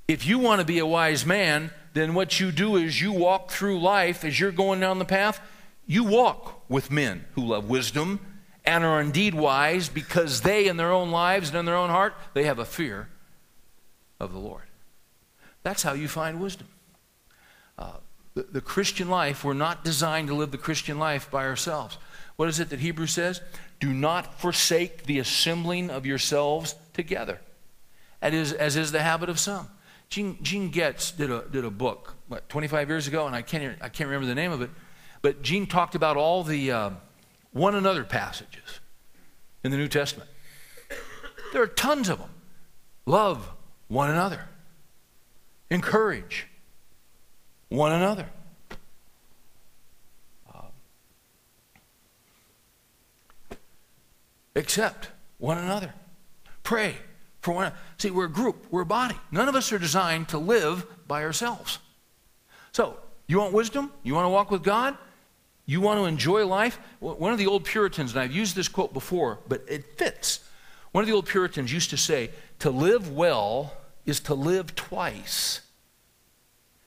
If 0.09 0.27
you 0.27 0.39
want 0.39 0.61
to 0.61 0.67
be 0.67 0.79
a 0.79 0.87
wise 0.87 1.27
man, 1.27 1.71
then 1.95 2.15
what 2.15 2.39
you 2.39 2.53
do 2.53 2.77
is 2.77 3.01
you 3.01 3.13
walk 3.13 3.51
through 3.51 3.81
life 3.81 4.25
as 4.25 4.39
you're 4.39 4.53
going 4.53 4.81
down 4.81 4.99
the 4.99 5.05
path. 5.05 5.41
You 5.87 6.05
walk 6.05 6.69
with 6.69 6.91
men 6.91 7.25
who 7.33 7.47
love 7.47 7.69
wisdom 7.69 8.21
and 8.65 8.85
are 8.85 9.01
indeed 9.01 9.35
wise 9.35 9.89
because 9.89 10.43
they, 10.43 10.67
in 10.67 10.77
their 10.77 10.93
own 10.93 11.11
lives 11.11 11.49
and 11.49 11.59
in 11.59 11.65
their 11.65 11.77
own 11.77 11.91
heart, 11.91 12.15
they 12.35 12.45
have 12.45 12.59
a 12.59 12.65
fear 12.65 13.09
of 14.21 14.33
the 14.33 14.39
Lord. 14.39 14.65
That's 15.67 15.83
how 15.83 15.95
you 15.95 16.07
find 16.07 16.41
wisdom. 16.41 16.69
Uh, 17.77 17.95
the, 18.35 18.45
the 18.45 18.61
Christian 18.61 19.11
life, 19.11 19.43
we're 19.43 19.53
not 19.53 19.83
designed 19.83 20.29
to 20.29 20.35
live 20.35 20.53
the 20.53 20.59
Christian 20.59 20.97
life 20.97 21.29
by 21.29 21.45
ourselves. 21.45 21.99
What 22.37 22.49
is 22.49 22.61
it 22.61 22.71
that 22.71 22.79
Hebrews 22.79 23.11
says? 23.11 23.41
Do 23.81 23.93
not 23.93 24.39
forsake 24.41 25.07
the 25.07 25.19
assembling 25.19 25.91
of 25.91 26.07
yourselves 26.07 26.77
together, 26.93 27.41
as 28.23 28.33
is, 28.33 28.53
as 28.53 28.77
is 28.77 28.93
the 28.93 29.03
habit 29.03 29.29
of 29.29 29.41
some. 29.41 29.67
Gene, 30.09 30.39
Gene 30.41 30.71
Getz 30.71 31.11
did 31.11 31.33
a, 31.33 31.45
did 31.51 31.65
a 31.65 31.71
book, 31.73 32.15
what, 32.29 32.49
25 32.49 32.89
years 32.89 33.09
ago, 33.09 33.27
and 33.27 33.35
I 33.35 33.43
can't, 33.43 33.77
I 33.83 33.89
can't 33.89 34.09
remember 34.09 34.29
the 34.29 34.37
name 34.37 34.53
of 34.53 34.63
it, 34.63 34.71
but 35.21 35.43
Gene 35.43 35.67
talked 35.67 35.97
about 35.97 36.17
all 36.17 36.45
the 36.45 36.71
uh, 36.71 36.91
one 37.51 37.75
another 37.75 38.05
passages 38.05 38.79
in 39.65 39.73
the 39.73 39.77
New 39.77 39.89
Testament. 39.89 40.31
There 41.53 41.61
are 41.61 41.67
tons 41.67 42.09
of 42.09 42.21
them. 42.21 42.31
Love 43.05 43.49
one 43.89 44.11
another, 44.11 44.49
encourage 45.71 46.47
one 47.69 47.93
another. 47.93 48.27
Um, 50.55 50.71
accept 54.55 55.09
one 55.39 55.59
another. 55.59 55.93
Pray 56.63 56.97
for 57.41 57.55
one 57.55 57.67
another. 57.67 57.79
See, 57.99 58.11
we're 58.11 58.27
a 58.27 58.31
group, 58.31 58.67
we're 58.71 58.83
a 58.83 58.87
body. 58.87 59.17
None 59.31 59.49
of 59.49 59.55
us 59.55 59.73
are 59.73 59.79
designed 59.79 60.29
to 60.29 60.39
live 60.39 60.87
by 61.07 61.23
ourselves. 61.23 61.79
So, 62.73 62.99
you 63.27 63.39
want 63.39 63.53
wisdom? 63.53 63.91
You 64.03 64.15
want 64.15 64.27
to 64.27 64.31
walk 64.31 64.51
with 64.51 64.63
God? 64.63 64.97
You 65.65 65.81
want 65.81 65.99
to 65.99 66.05
enjoy 66.05 66.47
life? 66.47 66.79
One 67.01 67.33
of 67.33 67.39
the 67.39 67.47
old 67.47 67.65
Puritans, 67.65 68.13
and 68.13 68.21
I've 68.21 68.33
used 68.33 68.55
this 68.55 68.69
quote 68.69 68.93
before, 68.93 69.41
but 69.49 69.65
it 69.69 69.99
fits. 69.99 70.41
One 70.93 71.03
of 71.03 71.09
the 71.09 71.15
old 71.15 71.27
Puritans 71.27 71.73
used 71.73 71.91
to 71.91 71.97
say, 71.97 72.31
To 72.61 72.71
live 72.71 73.11
well 73.11 73.73
is 74.07 74.21
to 74.21 74.35
live 74.35 74.75
twice. 74.75 75.61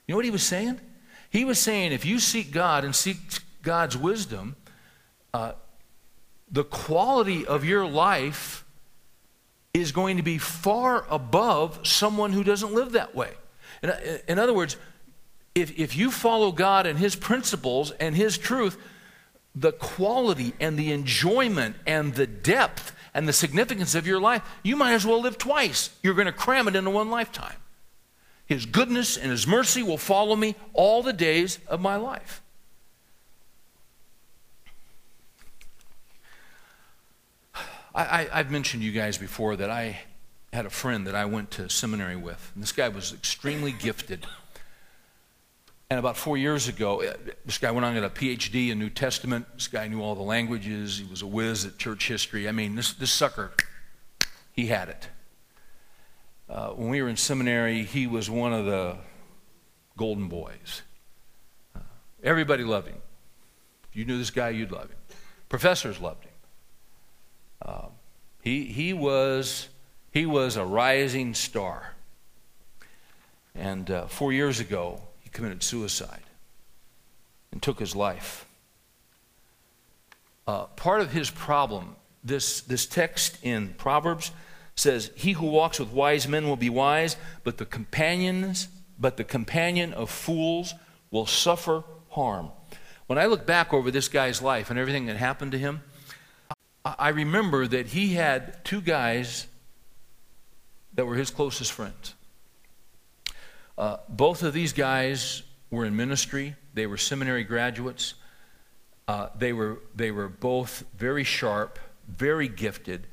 You 0.06 0.12
know 0.12 0.16
what 0.16 0.24
he 0.24 0.30
was 0.30 0.42
saying? 0.42 0.80
He 1.28 1.44
was 1.44 1.58
saying, 1.58 1.92
if 1.92 2.04
you 2.04 2.18
seek 2.18 2.50
God 2.50 2.84
and 2.84 2.94
seek 2.94 3.18
God's 3.62 3.96
wisdom, 3.96 4.56
uh, 5.32 5.52
the 6.50 6.64
quality 6.64 7.46
of 7.46 7.64
your 7.64 7.86
life 7.86 8.64
is 9.72 9.92
going 9.92 10.16
to 10.16 10.22
be 10.22 10.38
far 10.38 11.06
above 11.08 11.86
someone 11.86 12.32
who 12.32 12.42
doesn't 12.42 12.74
live 12.74 12.92
that 12.92 13.14
way. 13.14 13.30
In, 13.82 13.92
in 14.26 14.38
other 14.38 14.52
words, 14.52 14.76
if, 15.54 15.78
if 15.78 15.96
you 15.96 16.10
follow 16.10 16.50
God 16.50 16.86
and 16.86 16.98
His 16.98 17.14
principles 17.14 17.92
and 17.92 18.16
His 18.16 18.36
truth, 18.36 18.76
the 19.54 19.72
quality 19.72 20.54
and 20.60 20.78
the 20.78 20.92
enjoyment 20.92 21.76
and 21.86 22.14
the 22.14 22.26
depth 22.26 22.94
and 23.14 23.26
the 23.28 23.32
significance 23.32 23.94
of 23.94 24.06
your 24.06 24.20
life, 24.20 24.42
you 24.62 24.76
might 24.76 24.92
as 24.92 25.06
well 25.06 25.20
live 25.20 25.38
twice. 25.38 25.90
You're 26.02 26.14
going 26.14 26.26
to 26.26 26.32
cram 26.32 26.68
it 26.68 26.76
into 26.76 26.90
one 26.90 27.10
lifetime. 27.10 27.56
His 28.46 28.66
goodness 28.66 29.16
and 29.16 29.30
His 29.30 29.46
mercy 29.46 29.82
will 29.82 29.98
follow 29.98 30.36
me 30.36 30.56
all 30.72 31.02
the 31.02 31.12
days 31.12 31.58
of 31.68 31.80
my 31.80 31.96
life. 31.96 32.42
I, 37.92 38.28
have 38.32 38.50
mentioned 38.50 38.82
you 38.82 38.92
guys 38.92 39.18
before 39.18 39.56
that 39.56 39.68
I 39.68 40.00
had 40.52 40.66
a 40.66 40.70
friend 40.70 41.06
that 41.06 41.14
I 41.14 41.24
went 41.24 41.50
to 41.52 41.68
seminary 41.68 42.16
with. 42.16 42.50
And 42.54 42.62
this 42.62 42.72
guy 42.72 42.88
was 42.88 43.12
extremely 43.12 43.72
gifted. 43.72 44.26
And 45.90 45.98
about 45.98 46.16
four 46.16 46.38
years 46.38 46.68
ago, 46.68 47.02
uh, 47.02 47.14
this 47.44 47.58
guy 47.58 47.72
went 47.72 47.84
on 47.84 47.94
to 47.96 48.00
get 48.00 48.08
a 48.08 48.14
PhD 48.14 48.70
in 48.70 48.78
New 48.78 48.90
Testament. 48.90 49.44
This 49.54 49.66
guy 49.66 49.88
knew 49.88 50.00
all 50.00 50.14
the 50.14 50.22
languages. 50.22 50.98
He 50.98 51.04
was 51.04 51.22
a 51.22 51.26
whiz 51.26 51.66
at 51.66 51.78
church 51.78 52.06
history. 52.06 52.48
I 52.48 52.52
mean, 52.52 52.76
this, 52.76 52.92
this 52.92 53.10
sucker, 53.10 53.50
he 54.52 54.66
had 54.66 54.88
it. 54.88 55.08
Uh, 56.48 56.68
when 56.70 56.90
we 56.90 57.02
were 57.02 57.08
in 57.08 57.16
seminary, 57.16 57.82
he 57.82 58.06
was 58.06 58.30
one 58.30 58.52
of 58.52 58.66
the 58.66 58.98
golden 59.96 60.28
boys. 60.28 60.82
Uh, 61.74 61.80
everybody 62.22 62.62
loved 62.62 62.86
him. 62.86 63.02
If 63.90 63.96
you 63.96 64.04
knew 64.04 64.16
this 64.16 64.30
guy, 64.30 64.50
you'd 64.50 64.70
love 64.70 64.90
him. 64.90 64.98
Professors 65.48 66.00
loved 66.00 66.22
him. 66.22 66.32
Um, 67.62 67.90
he, 68.42 68.66
he, 68.66 68.92
was, 68.92 69.68
he 70.12 70.24
was 70.24 70.56
a 70.56 70.64
rising 70.64 71.34
star. 71.34 71.94
And 73.56 73.90
uh, 73.90 74.06
four 74.06 74.32
years 74.32 74.60
ago, 74.60 75.02
committed 75.32 75.62
suicide 75.62 76.22
and 77.52 77.62
took 77.62 77.78
his 77.78 77.96
life. 77.96 78.46
Uh, 80.46 80.64
part 80.66 81.00
of 81.00 81.12
his 81.12 81.30
problem, 81.30 81.96
this, 82.24 82.60
this 82.62 82.86
text 82.86 83.38
in 83.42 83.74
Proverbs 83.78 84.32
says, 84.74 85.10
He 85.14 85.32
who 85.32 85.46
walks 85.46 85.78
with 85.78 85.90
wise 85.90 86.26
men 86.26 86.46
will 86.46 86.56
be 86.56 86.70
wise, 86.70 87.16
but 87.44 87.58
the 87.58 87.66
companions, 87.66 88.68
but 88.98 89.16
the 89.16 89.24
companion 89.24 89.92
of 89.92 90.10
fools 90.10 90.74
will 91.10 91.26
suffer 91.26 91.84
harm. 92.10 92.50
When 93.06 93.18
I 93.18 93.26
look 93.26 93.46
back 93.46 93.72
over 93.72 93.90
this 93.90 94.08
guy's 94.08 94.40
life 94.40 94.70
and 94.70 94.78
everything 94.78 95.06
that 95.06 95.16
happened 95.16 95.52
to 95.52 95.58
him, 95.58 95.82
I 96.84 97.08
remember 97.08 97.66
that 97.66 97.88
he 97.88 98.14
had 98.14 98.64
two 98.64 98.80
guys 98.80 99.46
that 100.94 101.06
were 101.06 101.16
his 101.16 101.30
closest 101.30 101.72
friends. 101.72 102.14
Uh, 103.80 103.96
both 104.10 104.42
of 104.42 104.52
these 104.52 104.74
guys 104.74 105.42
were 105.70 105.86
in 105.86 105.96
ministry, 105.96 106.54
they 106.74 106.86
were 106.86 106.98
seminary 106.98 107.44
graduates. 107.44 108.12
Uh, 109.08 109.30
they, 109.38 109.54
were, 109.54 109.78
they 109.96 110.10
were 110.10 110.28
both 110.28 110.84
very 110.98 111.24
sharp, 111.24 111.78
very 112.06 112.46
gifted, 112.46 113.06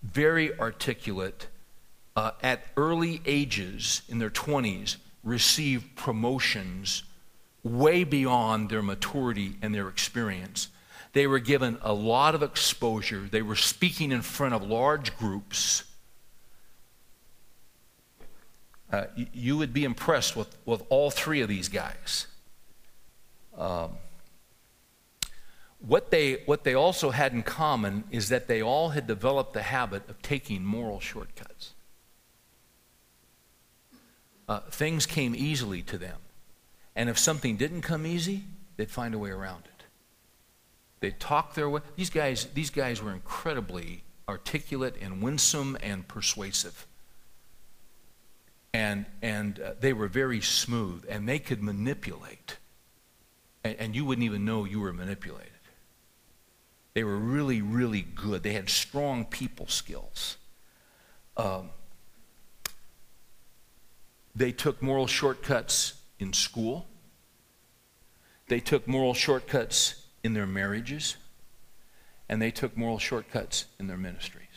very 0.00 0.56
articulate, 0.60 1.48
uh, 2.14 2.30
at 2.40 2.62
early 2.76 3.20
ages 3.26 4.02
in 4.08 4.20
their 4.20 4.30
20s, 4.30 4.96
receive 5.24 5.90
promotions 5.96 7.02
way 7.64 8.04
beyond 8.04 8.70
their 8.70 8.80
maturity 8.80 9.56
and 9.60 9.74
their 9.74 9.88
experience. 9.88 10.68
They 11.14 11.26
were 11.26 11.40
given 11.40 11.78
a 11.82 11.92
lot 11.92 12.36
of 12.36 12.44
exposure. 12.44 13.28
They 13.28 13.42
were 13.42 13.56
speaking 13.56 14.12
in 14.12 14.22
front 14.22 14.54
of 14.54 14.62
large 14.62 15.16
groups. 15.16 15.82
Uh, 18.92 19.06
you 19.32 19.56
would 19.56 19.72
be 19.72 19.84
impressed 19.84 20.36
with, 20.36 20.54
with 20.66 20.82
all 20.90 21.10
three 21.10 21.40
of 21.40 21.48
these 21.48 21.68
guys. 21.68 22.26
Um, 23.56 23.92
what, 25.80 26.10
they, 26.10 26.42
what 26.44 26.62
they 26.64 26.74
also 26.74 27.10
had 27.10 27.32
in 27.32 27.42
common 27.42 28.04
is 28.10 28.28
that 28.28 28.48
they 28.48 28.62
all 28.62 28.90
had 28.90 29.06
developed 29.06 29.54
the 29.54 29.62
habit 29.62 30.08
of 30.10 30.20
taking 30.20 30.62
moral 30.64 31.00
shortcuts. 31.00 31.72
Uh, 34.46 34.60
things 34.70 35.06
came 35.06 35.34
easily 35.34 35.80
to 35.82 35.96
them. 35.96 36.18
And 36.94 37.08
if 37.08 37.18
something 37.18 37.56
didn't 37.56 37.82
come 37.82 38.04
easy, 38.04 38.44
they'd 38.76 38.90
find 38.90 39.14
a 39.14 39.18
way 39.18 39.30
around 39.30 39.64
it. 39.64 39.84
They'd 41.00 41.18
talk 41.18 41.54
their 41.54 41.70
way. 41.70 41.80
These 41.96 42.10
guys, 42.10 42.46
these 42.52 42.68
guys 42.68 43.02
were 43.02 43.12
incredibly 43.12 44.04
articulate 44.28 44.96
and 45.00 45.22
winsome 45.22 45.78
and 45.82 46.06
persuasive. 46.06 46.86
And, 48.74 49.04
and 49.20 49.60
uh, 49.60 49.74
they 49.78 49.92
were 49.92 50.08
very 50.08 50.40
smooth, 50.40 51.04
and 51.08 51.28
they 51.28 51.38
could 51.38 51.62
manipulate. 51.62 52.56
And, 53.64 53.76
and 53.78 53.96
you 53.96 54.04
wouldn't 54.04 54.24
even 54.24 54.44
know 54.44 54.64
you 54.64 54.80
were 54.80 54.92
manipulated. 54.92 55.52
They 56.94 57.04
were 57.04 57.16
really, 57.16 57.62
really 57.62 58.02
good. 58.02 58.42
They 58.42 58.52
had 58.52 58.68
strong 58.68 59.24
people 59.24 59.66
skills. 59.66 60.36
Um, 61.36 61.70
they 64.34 64.52
took 64.52 64.82
moral 64.82 65.06
shortcuts 65.06 65.94
in 66.18 66.32
school. 66.32 66.86
They 68.48 68.60
took 68.60 68.86
moral 68.86 69.14
shortcuts 69.14 70.06
in 70.22 70.34
their 70.34 70.46
marriages. 70.46 71.16
And 72.28 72.40
they 72.40 72.50
took 72.50 72.76
moral 72.76 72.98
shortcuts 72.98 73.66
in 73.78 73.86
their 73.86 73.96
ministries. 73.96 74.51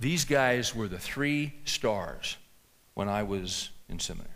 These 0.00 0.24
guys 0.24 0.74
were 0.74 0.88
the 0.88 0.98
three 0.98 1.52
stars 1.66 2.38
when 2.94 3.08
I 3.08 3.22
was 3.22 3.68
in 3.88 4.00
seminary. 4.00 4.30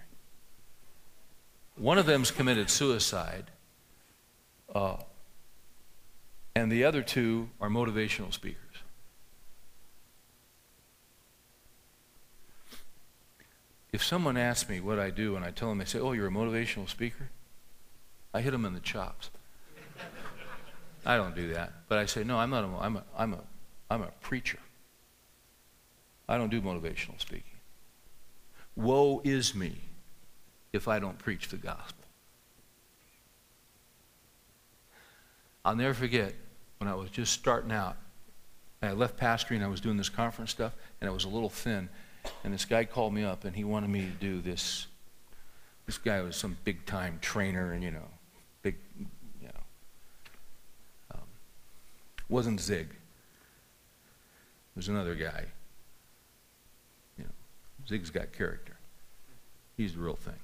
One 1.76 1.96
of 1.96 2.04
them's 2.04 2.30
committed 2.30 2.68
suicide, 2.68 3.50
uh, 4.74 4.98
and 6.54 6.70
the 6.70 6.84
other 6.84 7.02
two 7.02 7.48
are 7.60 7.70
motivational 7.70 8.32
speakers. 8.32 8.60
If 13.90 14.04
someone 14.04 14.36
asks 14.36 14.68
me 14.68 14.80
what 14.80 14.98
I 14.98 15.10
do 15.10 15.34
and 15.34 15.44
I 15.44 15.50
tell 15.50 15.70
them, 15.70 15.78
they 15.78 15.84
say, 15.84 15.98
Oh, 15.98 16.12
you're 16.12 16.26
a 16.26 16.30
motivational 16.30 16.88
speaker, 16.88 17.30
I 18.34 18.42
hit 18.42 18.50
them 18.50 18.64
in 18.64 18.74
the 18.74 18.80
chops. 18.80 19.30
I 21.06 21.16
don't 21.16 21.34
do 21.34 21.52
that. 21.54 21.72
But 21.88 21.98
I 21.98 22.06
say, 22.06 22.22
No, 22.22 22.38
I'm 22.38 22.50
not 22.50 22.64
a, 22.64 22.66
I'm 22.66 22.96
a, 22.96 23.04
I'm 23.16 23.32
a, 23.34 23.38
I'm 23.90 24.02
a 24.02 24.10
preacher. 24.20 24.58
I 26.28 26.38
don't 26.38 26.50
do 26.50 26.60
motivational 26.60 27.20
speaking. 27.20 27.44
Woe 28.76 29.20
is 29.24 29.54
me 29.54 29.76
if 30.72 30.88
I 30.88 30.98
don't 30.98 31.18
preach 31.18 31.48
the 31.48 31.56
gospel. 31.56 32.04
I'll 35.64 35.76
never 35.76 35.94
forget 35.94 36.34
when 36.78 36.88
I 36.88 36.94
was 36.94 37.10
just 37.10 37.32
starting 37.32 37.72
out. 37.72 37.96
I 38.82 38.92
left 38.92 39.16
pastoring, 39.16 39.62
I 39.62 39.66
was 39.66 39.80
doing 39.80 39.96
this 39.96 40.10
conference 40.10 40.50
stuff, 40.50 40.74
and 41.00 41.08
I 41.08 41.12
was 41.12 41.24
a 41.24 41.28
little 41.28 41.48
thin. 41.48 41.88
And 42.42 42.52
this 42.52 42.64
guy 42.64 42.84
called 42.84 43.14
me 43.14 43.24
up 43.24 43.44
and 43.44 43.54
he 43.56 43.64
wanted 43.64 43.88
me 43.90 44.02
to 44.02 44.10
do 44.20 44.40
this. 44.40 44.86
This 45.86 45.98
guy 45.98 46.20
was 46.22 46.36
some 46.36 46.56
big 46.64 46.84
time 46.86 47.18
trainer 47.20 47.72
and, 47.72 47.82
you 47.82 47.90
know, 47.90 48.08
big, 48.62 48.76
you 49.40 49.46
know, 49.46 49.60
um, 51.14 51.26
wasn't 52.28 52.60
Zig. 52.60 52.88
Was 54.76 54.88
another 54.88 55.14
guy. 55.14 55.44
Zig's 57.88 58.10
got 58.10 58.32
character. 58.32 58.76
He's 59.76 59.94
the 59.94 60.00
real 60.00 60.16
thing. 60.16 60.38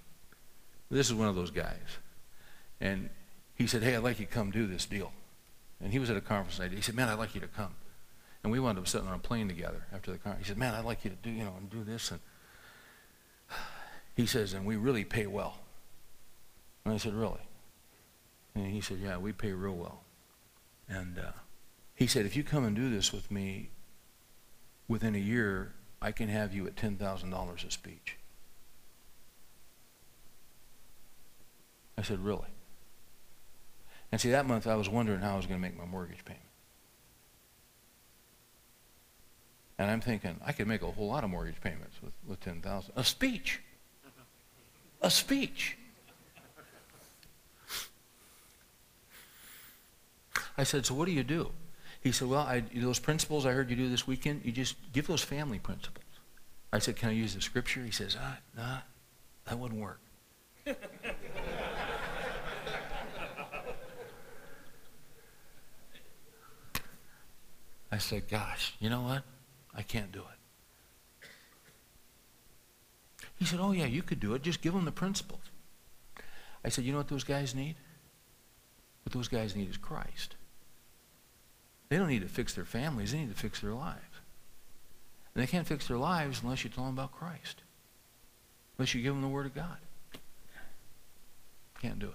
This 0.90 1.08
is 1.08 1.14
one 1.14 1.28
of 1.28 1.36
those 1.36 1.50
guys. 1.50 1.98
And 2.80 3.10
he 3.54 3.66
said, 3.66 3.82
Hey, 3.82 3.94
I'd 3.94 4.02
like 4.02 4.18
you 4.18 4.26
to 4.26 4.32
come 4.32 4.50
do 4.50 4.66
this 4.66 4.86
deal. 4.86 5.12
And 5.82 5.92
he 5.92 5.98
was 5.98 6.10
at 6.10 6.16
a 6.16 6.20
conference 6.20 6.60
He 6.74 6.82
said, 6.82 6.94
Man, 6.94 7.08
I'd 7.08 7.18
like 7.18 7.34
you 7.34 7.40
to 7.40 7.46
come. 7.46 7.74
And 8.42 8.52
we 8.52 8.58
wound 8.58 8.78
up 8.78 8.88
sitting 8.88 9.06
on 9.06 9.14
a 9.14 9.18
plane 9.18 9.48
together 9.48 9.84
after 9.92 10.10
the 10.10 10.18
conference. 10.18 10.46
He 10.46 10.50
said, 10.50 10.58
"Man, 10.58 10.74
I'd 10.74 10.84
like 10.84 11.04
you 11.04 11.10
to 11.10 11.16
do, 11.16 11.30
you 11.30 11.44
know, 11.44 11.54
and 11.58 11.68
do 11.68 11.84
this." 11.84 12.10
And 12.10 12.20
he 14.16 14.26
says, 14.26 14.54
"And 14.54 14.64
we 14.64 14.76
really 14.76 15.04
pay 15.04 15.26
well." 15.26 15.58
And 16.84 16.94
I 16.94 16.96
said, 16.96 17.14
"Really?" 17.14 17.42
And 18.54 18.66
he 18.66 18.80
said, 18.80 18.98
"Yeah, 19.02 19.18
we 19.18 19.32
pay 19.32 19.52
real 19.52 19.74
well." 19.74 20.04
And 20.88 21.18
uh, 21.18 21.32
he 21.94 22.06
said, 22.06 22.24
"If 22.24 22.34
you 22.34 22.42
come 22.42 22.64
and 22.64 22.74
do 22.74 22.88
this 22.88 23.12
with 23.12 23.30
me, 23.30 23.70
within 24.88 25.14
a 25.14 25.18
year, 25.18 25.74
I 26.02 26.12
can 26.12 26.28
have 26.28 26.54
you 26.54 26.66
at 26.66 26.76
ten 26.76 26.96
thousand 26.96 27.30
dollars 27.30 27.64
a 27.66 27.70
speech." 27.70 28.16
I 31.98 32.02
said, 32.02 32.20
"Really?" 32.20 32.48
And 34.12 34.20
see, 34.20 34.30
that 34.30 34.46
month 34.46 34.66
I 34.66 34.74
was 34.74 34.88
wondering 34.88 35.20
how 35.20 35.34
I 35.34 35.36
was 35.36 35.46
going 35.46 35.60
to 35.60 35.62
make 35.62 35.78
my 35.78 35.84
mortgage 35.84 36.24
payment. 36.24 36.44
And 39.78 39.90
I'm 39.90 40.00
thinking, 40.00 40.38
I 40.44 40.52
could 40.52 40.66
make 40.66 40.82
a 40.82 40.90
whole 40.90 41.08
lot 41.08 41.24
of 41.24 41.30
mortgage 41.30 41.60
payments 41.60 41.96
with, 42.02 42.12
with 42.26 42.40
10000 42.40 42.92
A 42.96 43.04
speech. 43.04 43.60
A 45.00 45.10
speech. 45.10 45.78
I 50.58 50.64
said, 50.64 50.84
so 50.84 50.92
what 50.92 51.06
do 51.06 51.12
you 51.12 51.24
do? 51.24 51.50
He 52.00 52.12
said, 52.12 52.28
well, 52.28 52.40
I, 52.40 52.64
those 52.74 52.98
principles 52.98 53.44
I 53.44 53.52
heard 53.52 53.70
you 53.70 53.76
do 53.76 53.88
this 53.88 54.06
weekend, 54.06 54.42
you 54.44 54.52
just 54.52 54.76
give 54.92 55.06
those 55.06 55.22
family 55.22 55.58
principles. 55.58 56.04
I 56.72 56.78
said, 56.78 56.96
can 56.96 57.10
I 57.10 57.12
use 57.12 57.34
the 57.34 57.40
scripture? 57.40 57.84
He 57.84 57.90
says, 57.90 58.16
ah, 58.18 58.38
nah, 58.56 58.78
that 59.46 59.58
wouldn't 59.58 59.80
work. 59.80 60.00
I 67.92 67.98
said, 67.98 68.28
gosh, 68.28 68.74
you 68.78 68.88
know 68.88 69.02
what? 69.02 69.24
I 69.74 69.82
can't 69.82 70.12
do 70.12 70.20
it. 70.20 70.40
He 73.40 73.46
said, 73.46 73.58
Oh, 73.58 73.72
yeah, 73.72 73.86
you 73.86 74.02
could 74.02 74.20
do 74.20 74.34
it. 74.34 74.42
Just 74.42 74.60
give 74.60 74.74
them 74.74 74.84
the 74.84 74.92
principles. 74.92 75.40
I 76.62 76.68
said, 76.68 76.84
You 76.84 76.92
know 76.92 76.98
what 76.98 77.08
those 77.08 77.24
guys 77.24 77.54
need? 77.54 77.74
What 79.02 79.14
those 79.14 79.28
guys 79.28 79.56
need 79.56 79.70
is 79.70 79.78
Christ. 79.78 80.36
They 81.90 81.98
don't 81.98 82.08
need 82.08 82.22
to 82.22 82.28
fix 82.28 82.54
their 82.54 82.64
families, 82.64 83.12
they 83.12 83.18
need 83.18 83.34
to 83.34 83.40
fix 83.40 83.60
their 83.60 83.74
lives. 83.74 84.00
And 85.34 85.42
they 85.42 85.46
can't 85.46 85.66
fix 85.66 85.88
their 85.88 85.98
lives 85.98 86.40
unless 86.42 86.64
you 86.64 86.70
tell 86.70 86.84
them 86.84 86.94
about 86.94 87.12
Christ, 87.12 87.62
unless 88.78 88.94
you 88.94 89.02
give 89.02 89.12
them 89.12 89.22
the 89.22 89.28
Word 89.28 89.46
of 89.46 89.54
God. 89.54 89.76
Can't 91.82 91.98
do 91.98 92.06
it. 92.08 92.14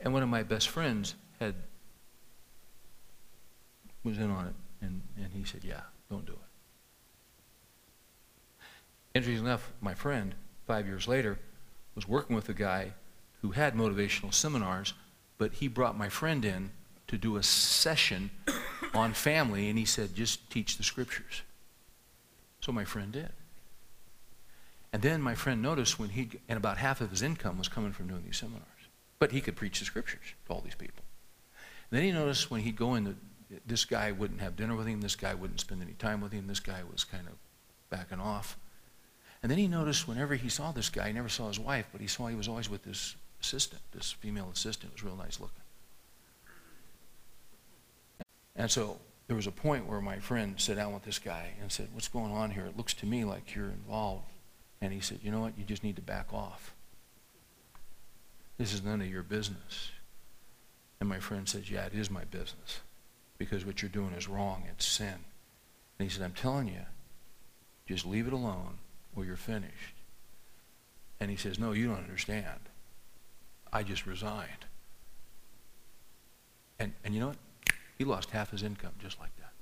And 0.00 0.12
one 0.12 0.22
of 0.22 0.28
my 0.28 0.42
best 0.42 0.68
friends 0.68 1.14
had 1.40 1.54
was 4.04 4.18
in 4.18 4.30
on 4.30 4.46
it, 4.48 4.54
and, 4.82 5.00
and 5.16 5.32
he 5.32 5.44
said, 5.44 5.64
yeah, 5.64 5.80
don't 6.10 6.26
do 6.26 6.32
it. 6.32 6.38
Interestingly 9.14 9.48
enough, 9.48 9.72
my 9.80 9.94
friend, 9.94 10.34
five 10.66 10.86
years 10.86 11.08
later, 11.08 11.38
was 11.94 12.08
working 12.08 12.34
with 12.34 12.48
a 12.48 12.54
guy 12.54 12.92
who 13.42 13.52
had 13.52 13.74
motivational 13.74 14.32
seminars, 14.32 14.94
but 15.38 15.54
he 15.54 15.68
brought 15.68 15.96
my 15.96 16.08
friend 16.08 16.44
in 16.44 16.70
to 17.06 17.18
do 17.18 17.36
a 17.36 17.42
session 17.42 18.30
on 18.94 19.12
family, 19.12 19.68
and 19.68 19.78
he 19.78 19.84
said, 19.84 20.14
just 20.14 20.50
teach 20.50 20.76
the 20.76 20.82
scriptures. 20.82 21.42
So 22.60 22.72
my 22.72 22.84
friend 22.84 23.12
did. 23.12 23.30
And 24.92 25.02
then 25.02 25.20
my 25.20 25.34
friend 25.34 25.60
noticed 25.60 25.98
when 25.98 26.10
he, 26.10 26.30
and 26.48 26.56
about 26.56 26.78
half 26.78 27.00
of 27.00 27.10
his 27.10 27.20
income 27.20 27.58
was 27.58 27.68
coming 27.68 27.92
from 27.92 28.06
doing 28.06 28.22
these 28.24 28.36
seminars. 28.36 28.62
But 29.18 29.32
he 29.32 29.40
could 29.40 29.56
preach 29.56 29.80
the 29.80 29.84
scriptures 29.84 30.34
to 30.46 30.52
all 30.52 30.60
these 30.60 30.74
people. 30.74 31.02
And 31.90 31.98
then 31.98 32.04
he 32.04 32.12
noticed 32.12 32.50
when 32.50 32.62
he'd 32.62 32.76
go 32.76 32.94
in, 32.94 33.04
that 33.04 33.16
this 33.66 33.84
guy 33.84 34.12
wouldn't 34.12 34.40
have 34.40 34.56
dinner 34.56 34.74
with 34.74 34.86
him, 34.86 35.00
this 35.00 35.16
guy 35.16 35.34
wouldn't 35.34 35.60
spend 35.60 35.82
any 35.82 35.92
time 35.92 36.20
with 36.20 36.32
him, 36.32 36.46
this 36.46 36.60
guy 36.60 36.82
was 36.90 37.04
kind 37.04 37.26
of 37.26 37.34
backing 37.90 38.20
off. 38.20 38.56
And 39.44 39.50
then 39.50 39.58
he 39.58 39.68
noticed 39.68 40.08
whenever 40.08 40.36
he 40.36 40.48
saw 40.48 40.72
this 40.72 40.88
guy, 40.88 41.08
he 41.08 41.12
never 41.12 41.28
saw 41.28 41.48
his 41.48 41.60
wife, 41.60 41.84
but 41.92 42.00
he 42.00 42.06
saw 42.06 42.28
he 42.28 42.34
was 42.34 42.48
always 42.48 42.70
with 42.70 42.82
this 42.82 43.14
assistant, 43.42 43.82
this 43.92 44.10
female 44.10 44.48
assistant, 44.50 44.94
was 44.94 45.04
real 45.04 45.16
nice 45.16 45.38
looking. 45.38 45.60
And 48.56 48.70
so 48.70 48.96
there 49.26 49.36
was 49.36 49.46
a 49.46 49.52
point 49.52 49.86
where 49.86 50.00
my 50.00 50.18
friend 50.18 50.58
sat 50.58 50.76
down 50.76 50.94
with 50.94 51.02
this 51.02 51.18
guy 51.18 51.50
and 51.60 51.70
said, 51.70 51.88
What's 51.92 52.08
going 52.08 52.32
on 52.32 52.52
here? 52.52 52.64
It 52.64 52.78
looks 52.78 52.94
to 52.94 53.06
me 53.06 53.24
like 53.24 53.54
you're 53.54 53.68
involved 53.68 54.30
And 54.80 54.94
he 54.94 55.00
said, 55.00 55.18
You 55.22 55.30
know 55.30 55.40
what? 55.40 55.58
You 55.58 55.64
just 55.64 55.84
need 55.84 55.96
to 55.96 56.02
back 56.02 56.32
off. 56.32 56.72
This 58.56 58.72
is 58.72 58.82
none 58.82 59.02
of 59.02 59.10
your 59.10 59.22
business. 59.22 59.90
And 61.00 61.08
my 61.08 61.18
friend 61.18 61.46
says, 61.46 61.70
Yeah, 61.70 61.84
it 61.84 61.92
is 61.92 62.10
my 62.10 62.24
business 62.24 62.80
because 63.36 63.66
what 63.66 63.82
you're 63.82 63.90
doing 63.90 64.14
is 64.14 64.26
wrong. 64.26 64.64
It's 64.70 64.86
sin. 64.86 65.26
And 65.98 66.08
he 66.08 66.08
said, 66.08 66.24
I'm 66.24 66.32
telling 66.32 66.68
you, 66.68 66.86
just 67.86 68.06
leave 68.06 68.26
it 68.26 68.32
alone 68.32 68.78
or 69.16 69.24
you're 69.24 69.36
finished. 69.36 69.94
And 71.20 71.30
he 71.30 71.36
says, 71.36 71.58
No, 71.58 71.72
you 71.72 71.86
don't 71.86 71.98
understand. 71.98 72.60
I 73.72 73.82
just 73.82 74.06
resigned. 74.06 74.66
And, 76.78 76.92
and 77.04 77.14
you 77.14 77.20
know 77.20 77.28
what? 77.28 77.36
He 77.98 78.04
lost 78.04 78.30
half 78.30 78.50
his 78.50 78.62
income 78.62 78.92
just 78.98 79.18
like 79.20 79.30
that. 79.36 79.52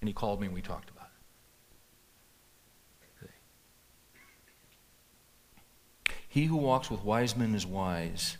And 0.00 0.08
he 0.08 0.14
called 0.14 0.40
me 0.40 0.46
and 0.46 0.54
we 0.54 0.62
talked 0.62 0.90
about 0.90 1.08
it. 3.22 3.30
He 6.28 6.44
who 6.44 6.56
walks 6.56 6.90
with 6.90 7.02
wise 7.02 7.36
men 7.36 7.54
is 7.54 7.66
wise. 7.66 8.36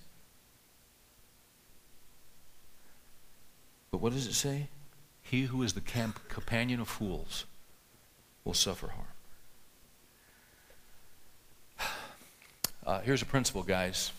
But 3.90 3.98
what 3.98 4.12
does 4.12 4.26
it 4.26 4.34
say? 4.34 4.68
He 5.22 5.42
who 5.42 5.62
is 5.62 5.72
the 5.72 5.80
camp 5.80 6.20
companion 6.28 6.80
of 6.80 6.88
fools 6.88 7.46
will 8.44 8.54
suffer 8.54 8.88
harm. 8.88 9.06
Uh, 12.86 13.00
here's 13.02 13.22
a 13.22 13.26
principle, 13.26 13.62
guys. 13.62 14.10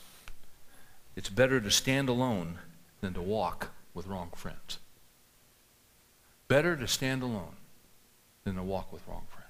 It's 1.15 1.29
better 1.29 1.59
to 1.59 1.71
stand 1.71 2.09
alone 2.09 2.59
than 3.01 3.13
to 3.15 3.21
walk 3.21 3.71
with 3.93 4.07
wrong 4.07 4.31
friends. 4.35 4.77
Better 6.47 6.75
to 6.75 6.87
stand 6.87 7.23
alone 7.23 7.55
than 8.43 8.55
to 8.55 8.63
walk 8.63 8.93
with 8.93 9.01
wrong 9.07 9.25
friends. 9.29 9.47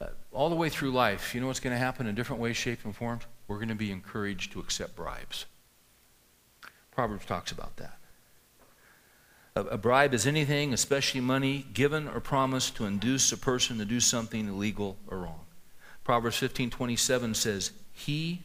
Uh, 0.00 0.36
all 0.36 0.50
the 0.50 0.56
way 0.56 0.68
through 0.68 0.90
life, 0.90 1.34
you 1.34 1.40
know 1.40 1.46
what's 1.46 1.60
going 1.60 1.72
to 1.74 1.78
happen 1.78 2.06
in 2.06 2.14
different 2.14 2.40
ways, 2.40 2.56
shapes, 2.56 2.84
and 2.84 2.94
forms? 2.94 3.22
We're 3.48 3.56
going 3.56 3.68
to 3.68 3.74
be 3.74 3.90
encouraged 3.90 4.52
to 4.52 4.60
accept 4.60 4.94
bribes. 4.94 5.46
Proverbs 6.92 7.26
talks 7.26 7.50
about 7.50 7.76
that. 7.76 7.98
A, 9.56 9.78
bribe 9.78 10.12
is 10.12 10.26
anything, 10.26 10.74
especially 10.74 11.22
money, 11.22 11.66
given 11.72 12.08
or 12.08 12.20
promised 12.20 12.76
to 12.76 12.84
induce 12.84 13.32
a 13.32 13.38
person 13.38 13.78
to 13.78 13.86
do 13.86 14.00
something 14.00 14.48
illegal 14.48 14.98
or 15.08 15.20
wrong. 15.20 15.46
Proverbs 16.04 16.36
15:27 16.36 17.34
says, 17.34 17.70
"He 17.90 18.42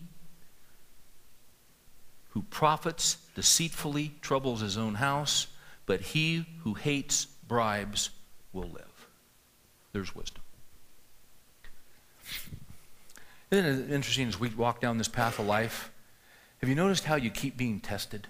who 2.29 2.43
profits 2.43 3.17
deceitfully 3.35 4.15
troubles 4.21 4.61
his 4.61 4.77
own 4.77 4.95
house, 4.95 5.47
but 5.85 5.99
he 5.99 6.45
who 6.59 6.75
hates 6.75 7.25
bribes 7.25 8.11
will 8.53 8.69
live." 8.69 9.07
There's 9.91 10.15
wisdom. 10.15 10.43
Isn't 13.51 13.65
it 13.65 13.91
interesting 13.91 14.29
as 14.29 14.39
we 14.39 14.47
walk 14.47 14.79
down 14.79 14.97
this 14.97 15.09
path 15.09 15.39
of 15.39 15.45
life? 15.45 15.91
Have 16.61 16.69
you 16.69 16.75
noticed 16.75 17.03
how 17.03 17.15
you 17.15 17.29
keep 17.29 17.57
being 17.57 17.81
tested? 17.81 18.29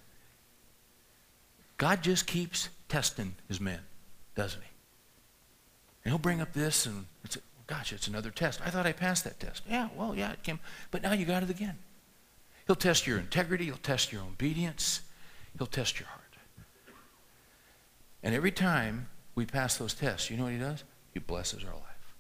God 1.82 2.04
just 2.04 2.28
keeps 2.28 2.70
testing 2.90 3.34
his 3.48 3.60
men, 3.60 3.80
doesn't 4.36 4.62
he? 4.62 4.70
And 6.04 6.12
he'll 6.12 6.20
bring 6.20 6.40
up 6.40 6.54
this, 6.54 6.86
and 6.86 7.08
it's, 7.24 7.40
gosh, 7.66 7.92
it's 7.92 8.08
another 8.08 8.30
test. 8.30 8.62
I 8.64 8.70
thought 8.70 8.86
I 8.86 8.92
passed 8.92 9.24
that 9.24 9.40
test. 9.40 9.64
Yeah, 9.68 9.90
well, 9.98 10.14
yeah, 10.14 10.32
it 10.32 10.44
came. 10.44 10.60
But 10.92 11.02
now 11.02 11.14
you 11.14 11.26
got 11.26 11.42
it 11.42 11.50
again. 11.50 11.80
He'll 12.68 12.76
test 12.76 13.08
your 13.08 13.18
integrity, 13.18 13.66
he'll 13.66 13.78
test 13.78 14.14
your 14.14 14.22
obedience, 14.22 15.02
he'll 15.58 15.66
test 15.66 16.00
your 16.00 16.08
heart. 16.08 16.22
And 18.22 18.36
every 18.36 18.52
time 18.52 19.08
we 19.34 19.48
pass 19.48 19.78
those 19.78 19.96
tests, 19.96 20.30
you 20.30 20.38
know 20.38 20.44
what 20.44 20.54
he 20.54 20.60
does? 20.60 20.84
He 21.16 21.20
blesses 21.20 21.64
our 21.64 21.74
life. 21.74 22.16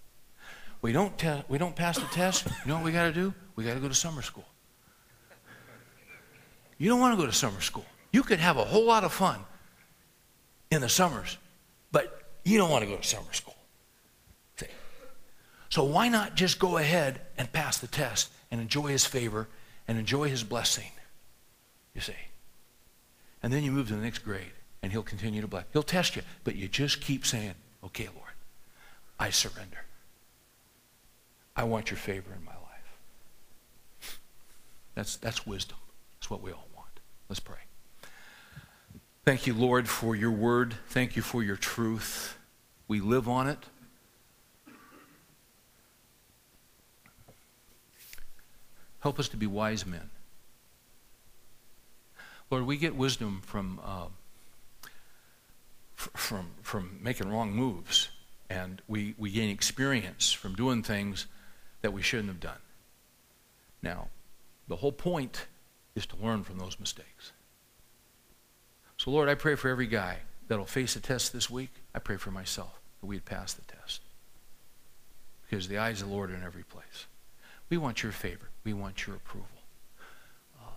We 0.81 0.91
don't, 0.91 1.15
te- 1.19 1.43
we 1.49 1.59
don't 1.59 1.75
pass 1.75 1.99
the 1.99 2.05
test, 2.05 2.47
you 2.47 2.69
know 2.69 2.77
what 2.77 2.83
we 2.83 2.91
got 2.91 3.03
to 3.03 3.13
do? 3.13 3.31
We 3.55 3.63
got 3.63 3.75
to 3.75 3.79
go 3.79 3.89
to 3.89 3.93
summer 3.93 4.23
school. 4.23 4.47
You 6.79 6.89
don't 6.89 6.99
want 6.99 7.13
to 7.15 7.21
go 7.21 7.27
to 7.27 7.31
summer 7.31 7.61
school. 7.61 7.85
You 8.11 8.23
could 8.23 8.39
have 8.39 8.57
a 8.57 8.65
whole 8.65 8.85
lot 8.85 9.03
of 9.03 9.13
fun 9.13 9.39
in 10.69 10.81
the 10.81 10.89
summers, 10.89 11.37
but 11.91 12.23
you 12.43 12.57
don't 12.57 12.69
want 12.69 12.83
to 12.83 12.89
go 12.89 12.97
to 12.97 13.03
summer 13.03 13.31
school. 13.33 13.55
See? 14.57 14.67
So 15.69 15.83
why 15.83 16.09
not 16.09 16.35
just 16.35 16.59
go 16.59 16.77
ahead 16.77 17.21
and 17.37 17.51
pass 17.51 17.77
the 17.77 17.87
test 17.87 18.31
and 18.49 18.59
enjoy 18.59 18.87
his 18.87 19.05
favor 19.05 19.47
and 19.87 19.97
enjoy 19.97 20.29
his 20.29 20.43
blessing? 20.43 20.91
You 21.93 22.01
see. 22.01 22.13
And 23.43 23.51
then 23.51 23.63
you 23.63 23.71
move 23.71 23.87
to 23.87 23.95
the 23.95 24.01
next 24.01 24.19
grade 24.19 24.51
and 24.81 24.91
he'll 24.91 25.03
continue 25.03 25.41
to 25.41 25.47
bless. 25.47 25.65
He'll 25.73 25.83
test 25.83 26.15
you, 26.15 26.21
but 26.43 26.55
you 26.55 26.67
just 26.67 27.01
keep 27.01 27.25
saying, 27.25 27.53
okay, 27.83 28.07
Lord, 28.15 28.33
I 29.19 29.29
surrender. 29.29 29.85
I 31.55 31.63
want 31.63 31.91
your 31.91 31.97
favor 31.97 32.31
in 32.37 32.43
my 32.43 32.51
life. 32.51 34.19
That's, 34.95 35.17
that's 35.17 35.45
wisdom. 35.45 35.77
That's 36.19 36.29
what 36.29 36.41
we 36.41 36.51
all 36.51 36.67
want. 36.75 36.99
Let's 37.29 37.39
pray. 37.39 37.57
Thank 39.23 39.45
you, 39.45 39.53
Lord, 39.53 39.87
for 39.87 40.15
your 40.15 40.31
word. 40.31 40.73
Thank 40.89 41.15
you 41.15 41.21
for 41.21 41.43
your 41.43 41.55
truth. 41.55 42.39
We 42.87 42.99
live 42.99 43.29
on 43.29 43.47
it. 43.47 43.59
Help 49.01 49.19
us 49.19 49.29
to 49.29 49.37
be 49.37 49.45
wise 49.45 49.85
men. 49.85 50.09
Lord, 52.49 52.65
we 52.65 52.77
get 52.77 52.95
wisdom 52.95 53.41
from, 53.45 53.79
uh, 53.83 54.07
from, 55.93 56.47
from 56.63 56.97
making 56.99 57.29
wrong 57.29 57.53
moves, 57.53 58.09
and 58.49 58.81
we, 58.87 59.13
we 59.19 59.29
gain 59.29 59.51
experience 59.51 60.31
from 60.31 60.55
doing 60.55 60.81
things 60.81 61.27
that 61.83 61.93
we 61.93 62.01
shouldn't 62.01 62.29
have 62.29 62.39
done. 62.39 62.59
Now, 63.83 64.07
the 64.67 64.77
whole 64.77 64.91
point 64.91 65.45
is 65.93 66.07
to 66.07 66.15
learn 66.15 66.43
from 66.43 66.57
those 66.57 66.79
mistakes. 66.79 67.33
So, 69.01 69.09
Lord, 69.09 69.29
I 69.29 69.33
pray 69.33 69.55
for 69.55 69.67
every 69.67 69.87
guy 69.87 70.17
that'll 70.47 70.63
face 70.67 70.95
a 70.95 70.99
test 70.99 71.33
this 71.33 71.49
week. 71.49 71.71
I 71.95 71.97
pray 71.97 72.17
for 72.17 72.29
myself 72.29 72.79
that 72.99 73.07
we'd 73.07 73.25
pass 73.25 73.51
the 73.51 73.63
test. 73.63 74.01
Because 75.49 75.67
the 75.67 75.79
eyes 75.79 76.03
of 76.03 76.09
the 76.09 76.13
Lord 76.13 76.29
are 76.29 76.35
in 76.35 76.43
every 76.43 76.61
place. 76.61 77.07
We 77.71 77.77
want 77.77 78.03
your 78.03 78.11
favor, 78.11 78.49
we 78.63 78.73
want 78.73 79.07
your 79.07 79.15
approval. 79.15 79.47
Uh, 80.61 80.73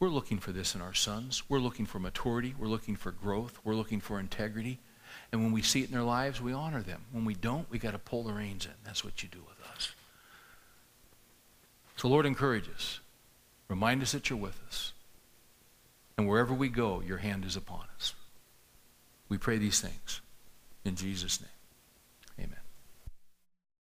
we're 0.00 0.08
looking 0.08 0.38
for 0.38 0.50
this 0.50 0.74
in 0.74 0.80
our 0.80 0.94
sons. 0.94 1.44
We're 1.48 1.60
looking 1.60 1.86
for 1.86 2.00
maturity. 2.00 2.56
We're 2.58 2.66
looking 2.66 2.96
for 2.96 3.12
growth. 3.12 3.56
We're 3.62 3.76
looking 3.76 4.00
for 4.00 4.18
integrity. 4.18 4.80
And 5.30 5.40
when 5.40 5.52
we 5.52 5.62
see 5.62 5.82
it 5.82 5.90
in 5.90 5.94
their 5.94 6.02
lives, 6.02 6.40
we 6.40 6.52
honor 6.52 6.82
them. 6.82 7.02
When 7.12 7.24
we 7.24 7.34
don't, 7.34 7.70
we 7.70 7.78
got 7.78 7.92
to 7.92 8.00
pull 8.00 8.24
the 8.24 8.32
reins 8.32 8.66
in. 8.66 8.72
That's 8.84 9.04
what 9.04 9.22
you 9.22 9.28
do 9.28 9.44
with 9.46 9.64
us. 9.76 9.92
So, 11.98 12.08
Lord, 12.08 12.26
encourage 12.26 12.68
us. 12.68 12.98
Remind 13.68 14.02
us 14.02 14.10
that 14.10 14.28
you're 14.28 14.40
with 14.40 14.60
us. 14.66 14.92
And 16.18 16.28
wherever 16.28 16.52
we 16.52 16.68
go, 16.68 17.00
your 17.00 17.18
hand 17.18 17.44
is 17.44 17.56
upon 17.56 17.84
us. 17.96 18.12
We 19.28 19.38
pray 19.38 19.56
these 19.56 19.80
things 19.80 20.20
in 20.84 20.96
Jesus' 20.96 21.40
name. 21.40 21.48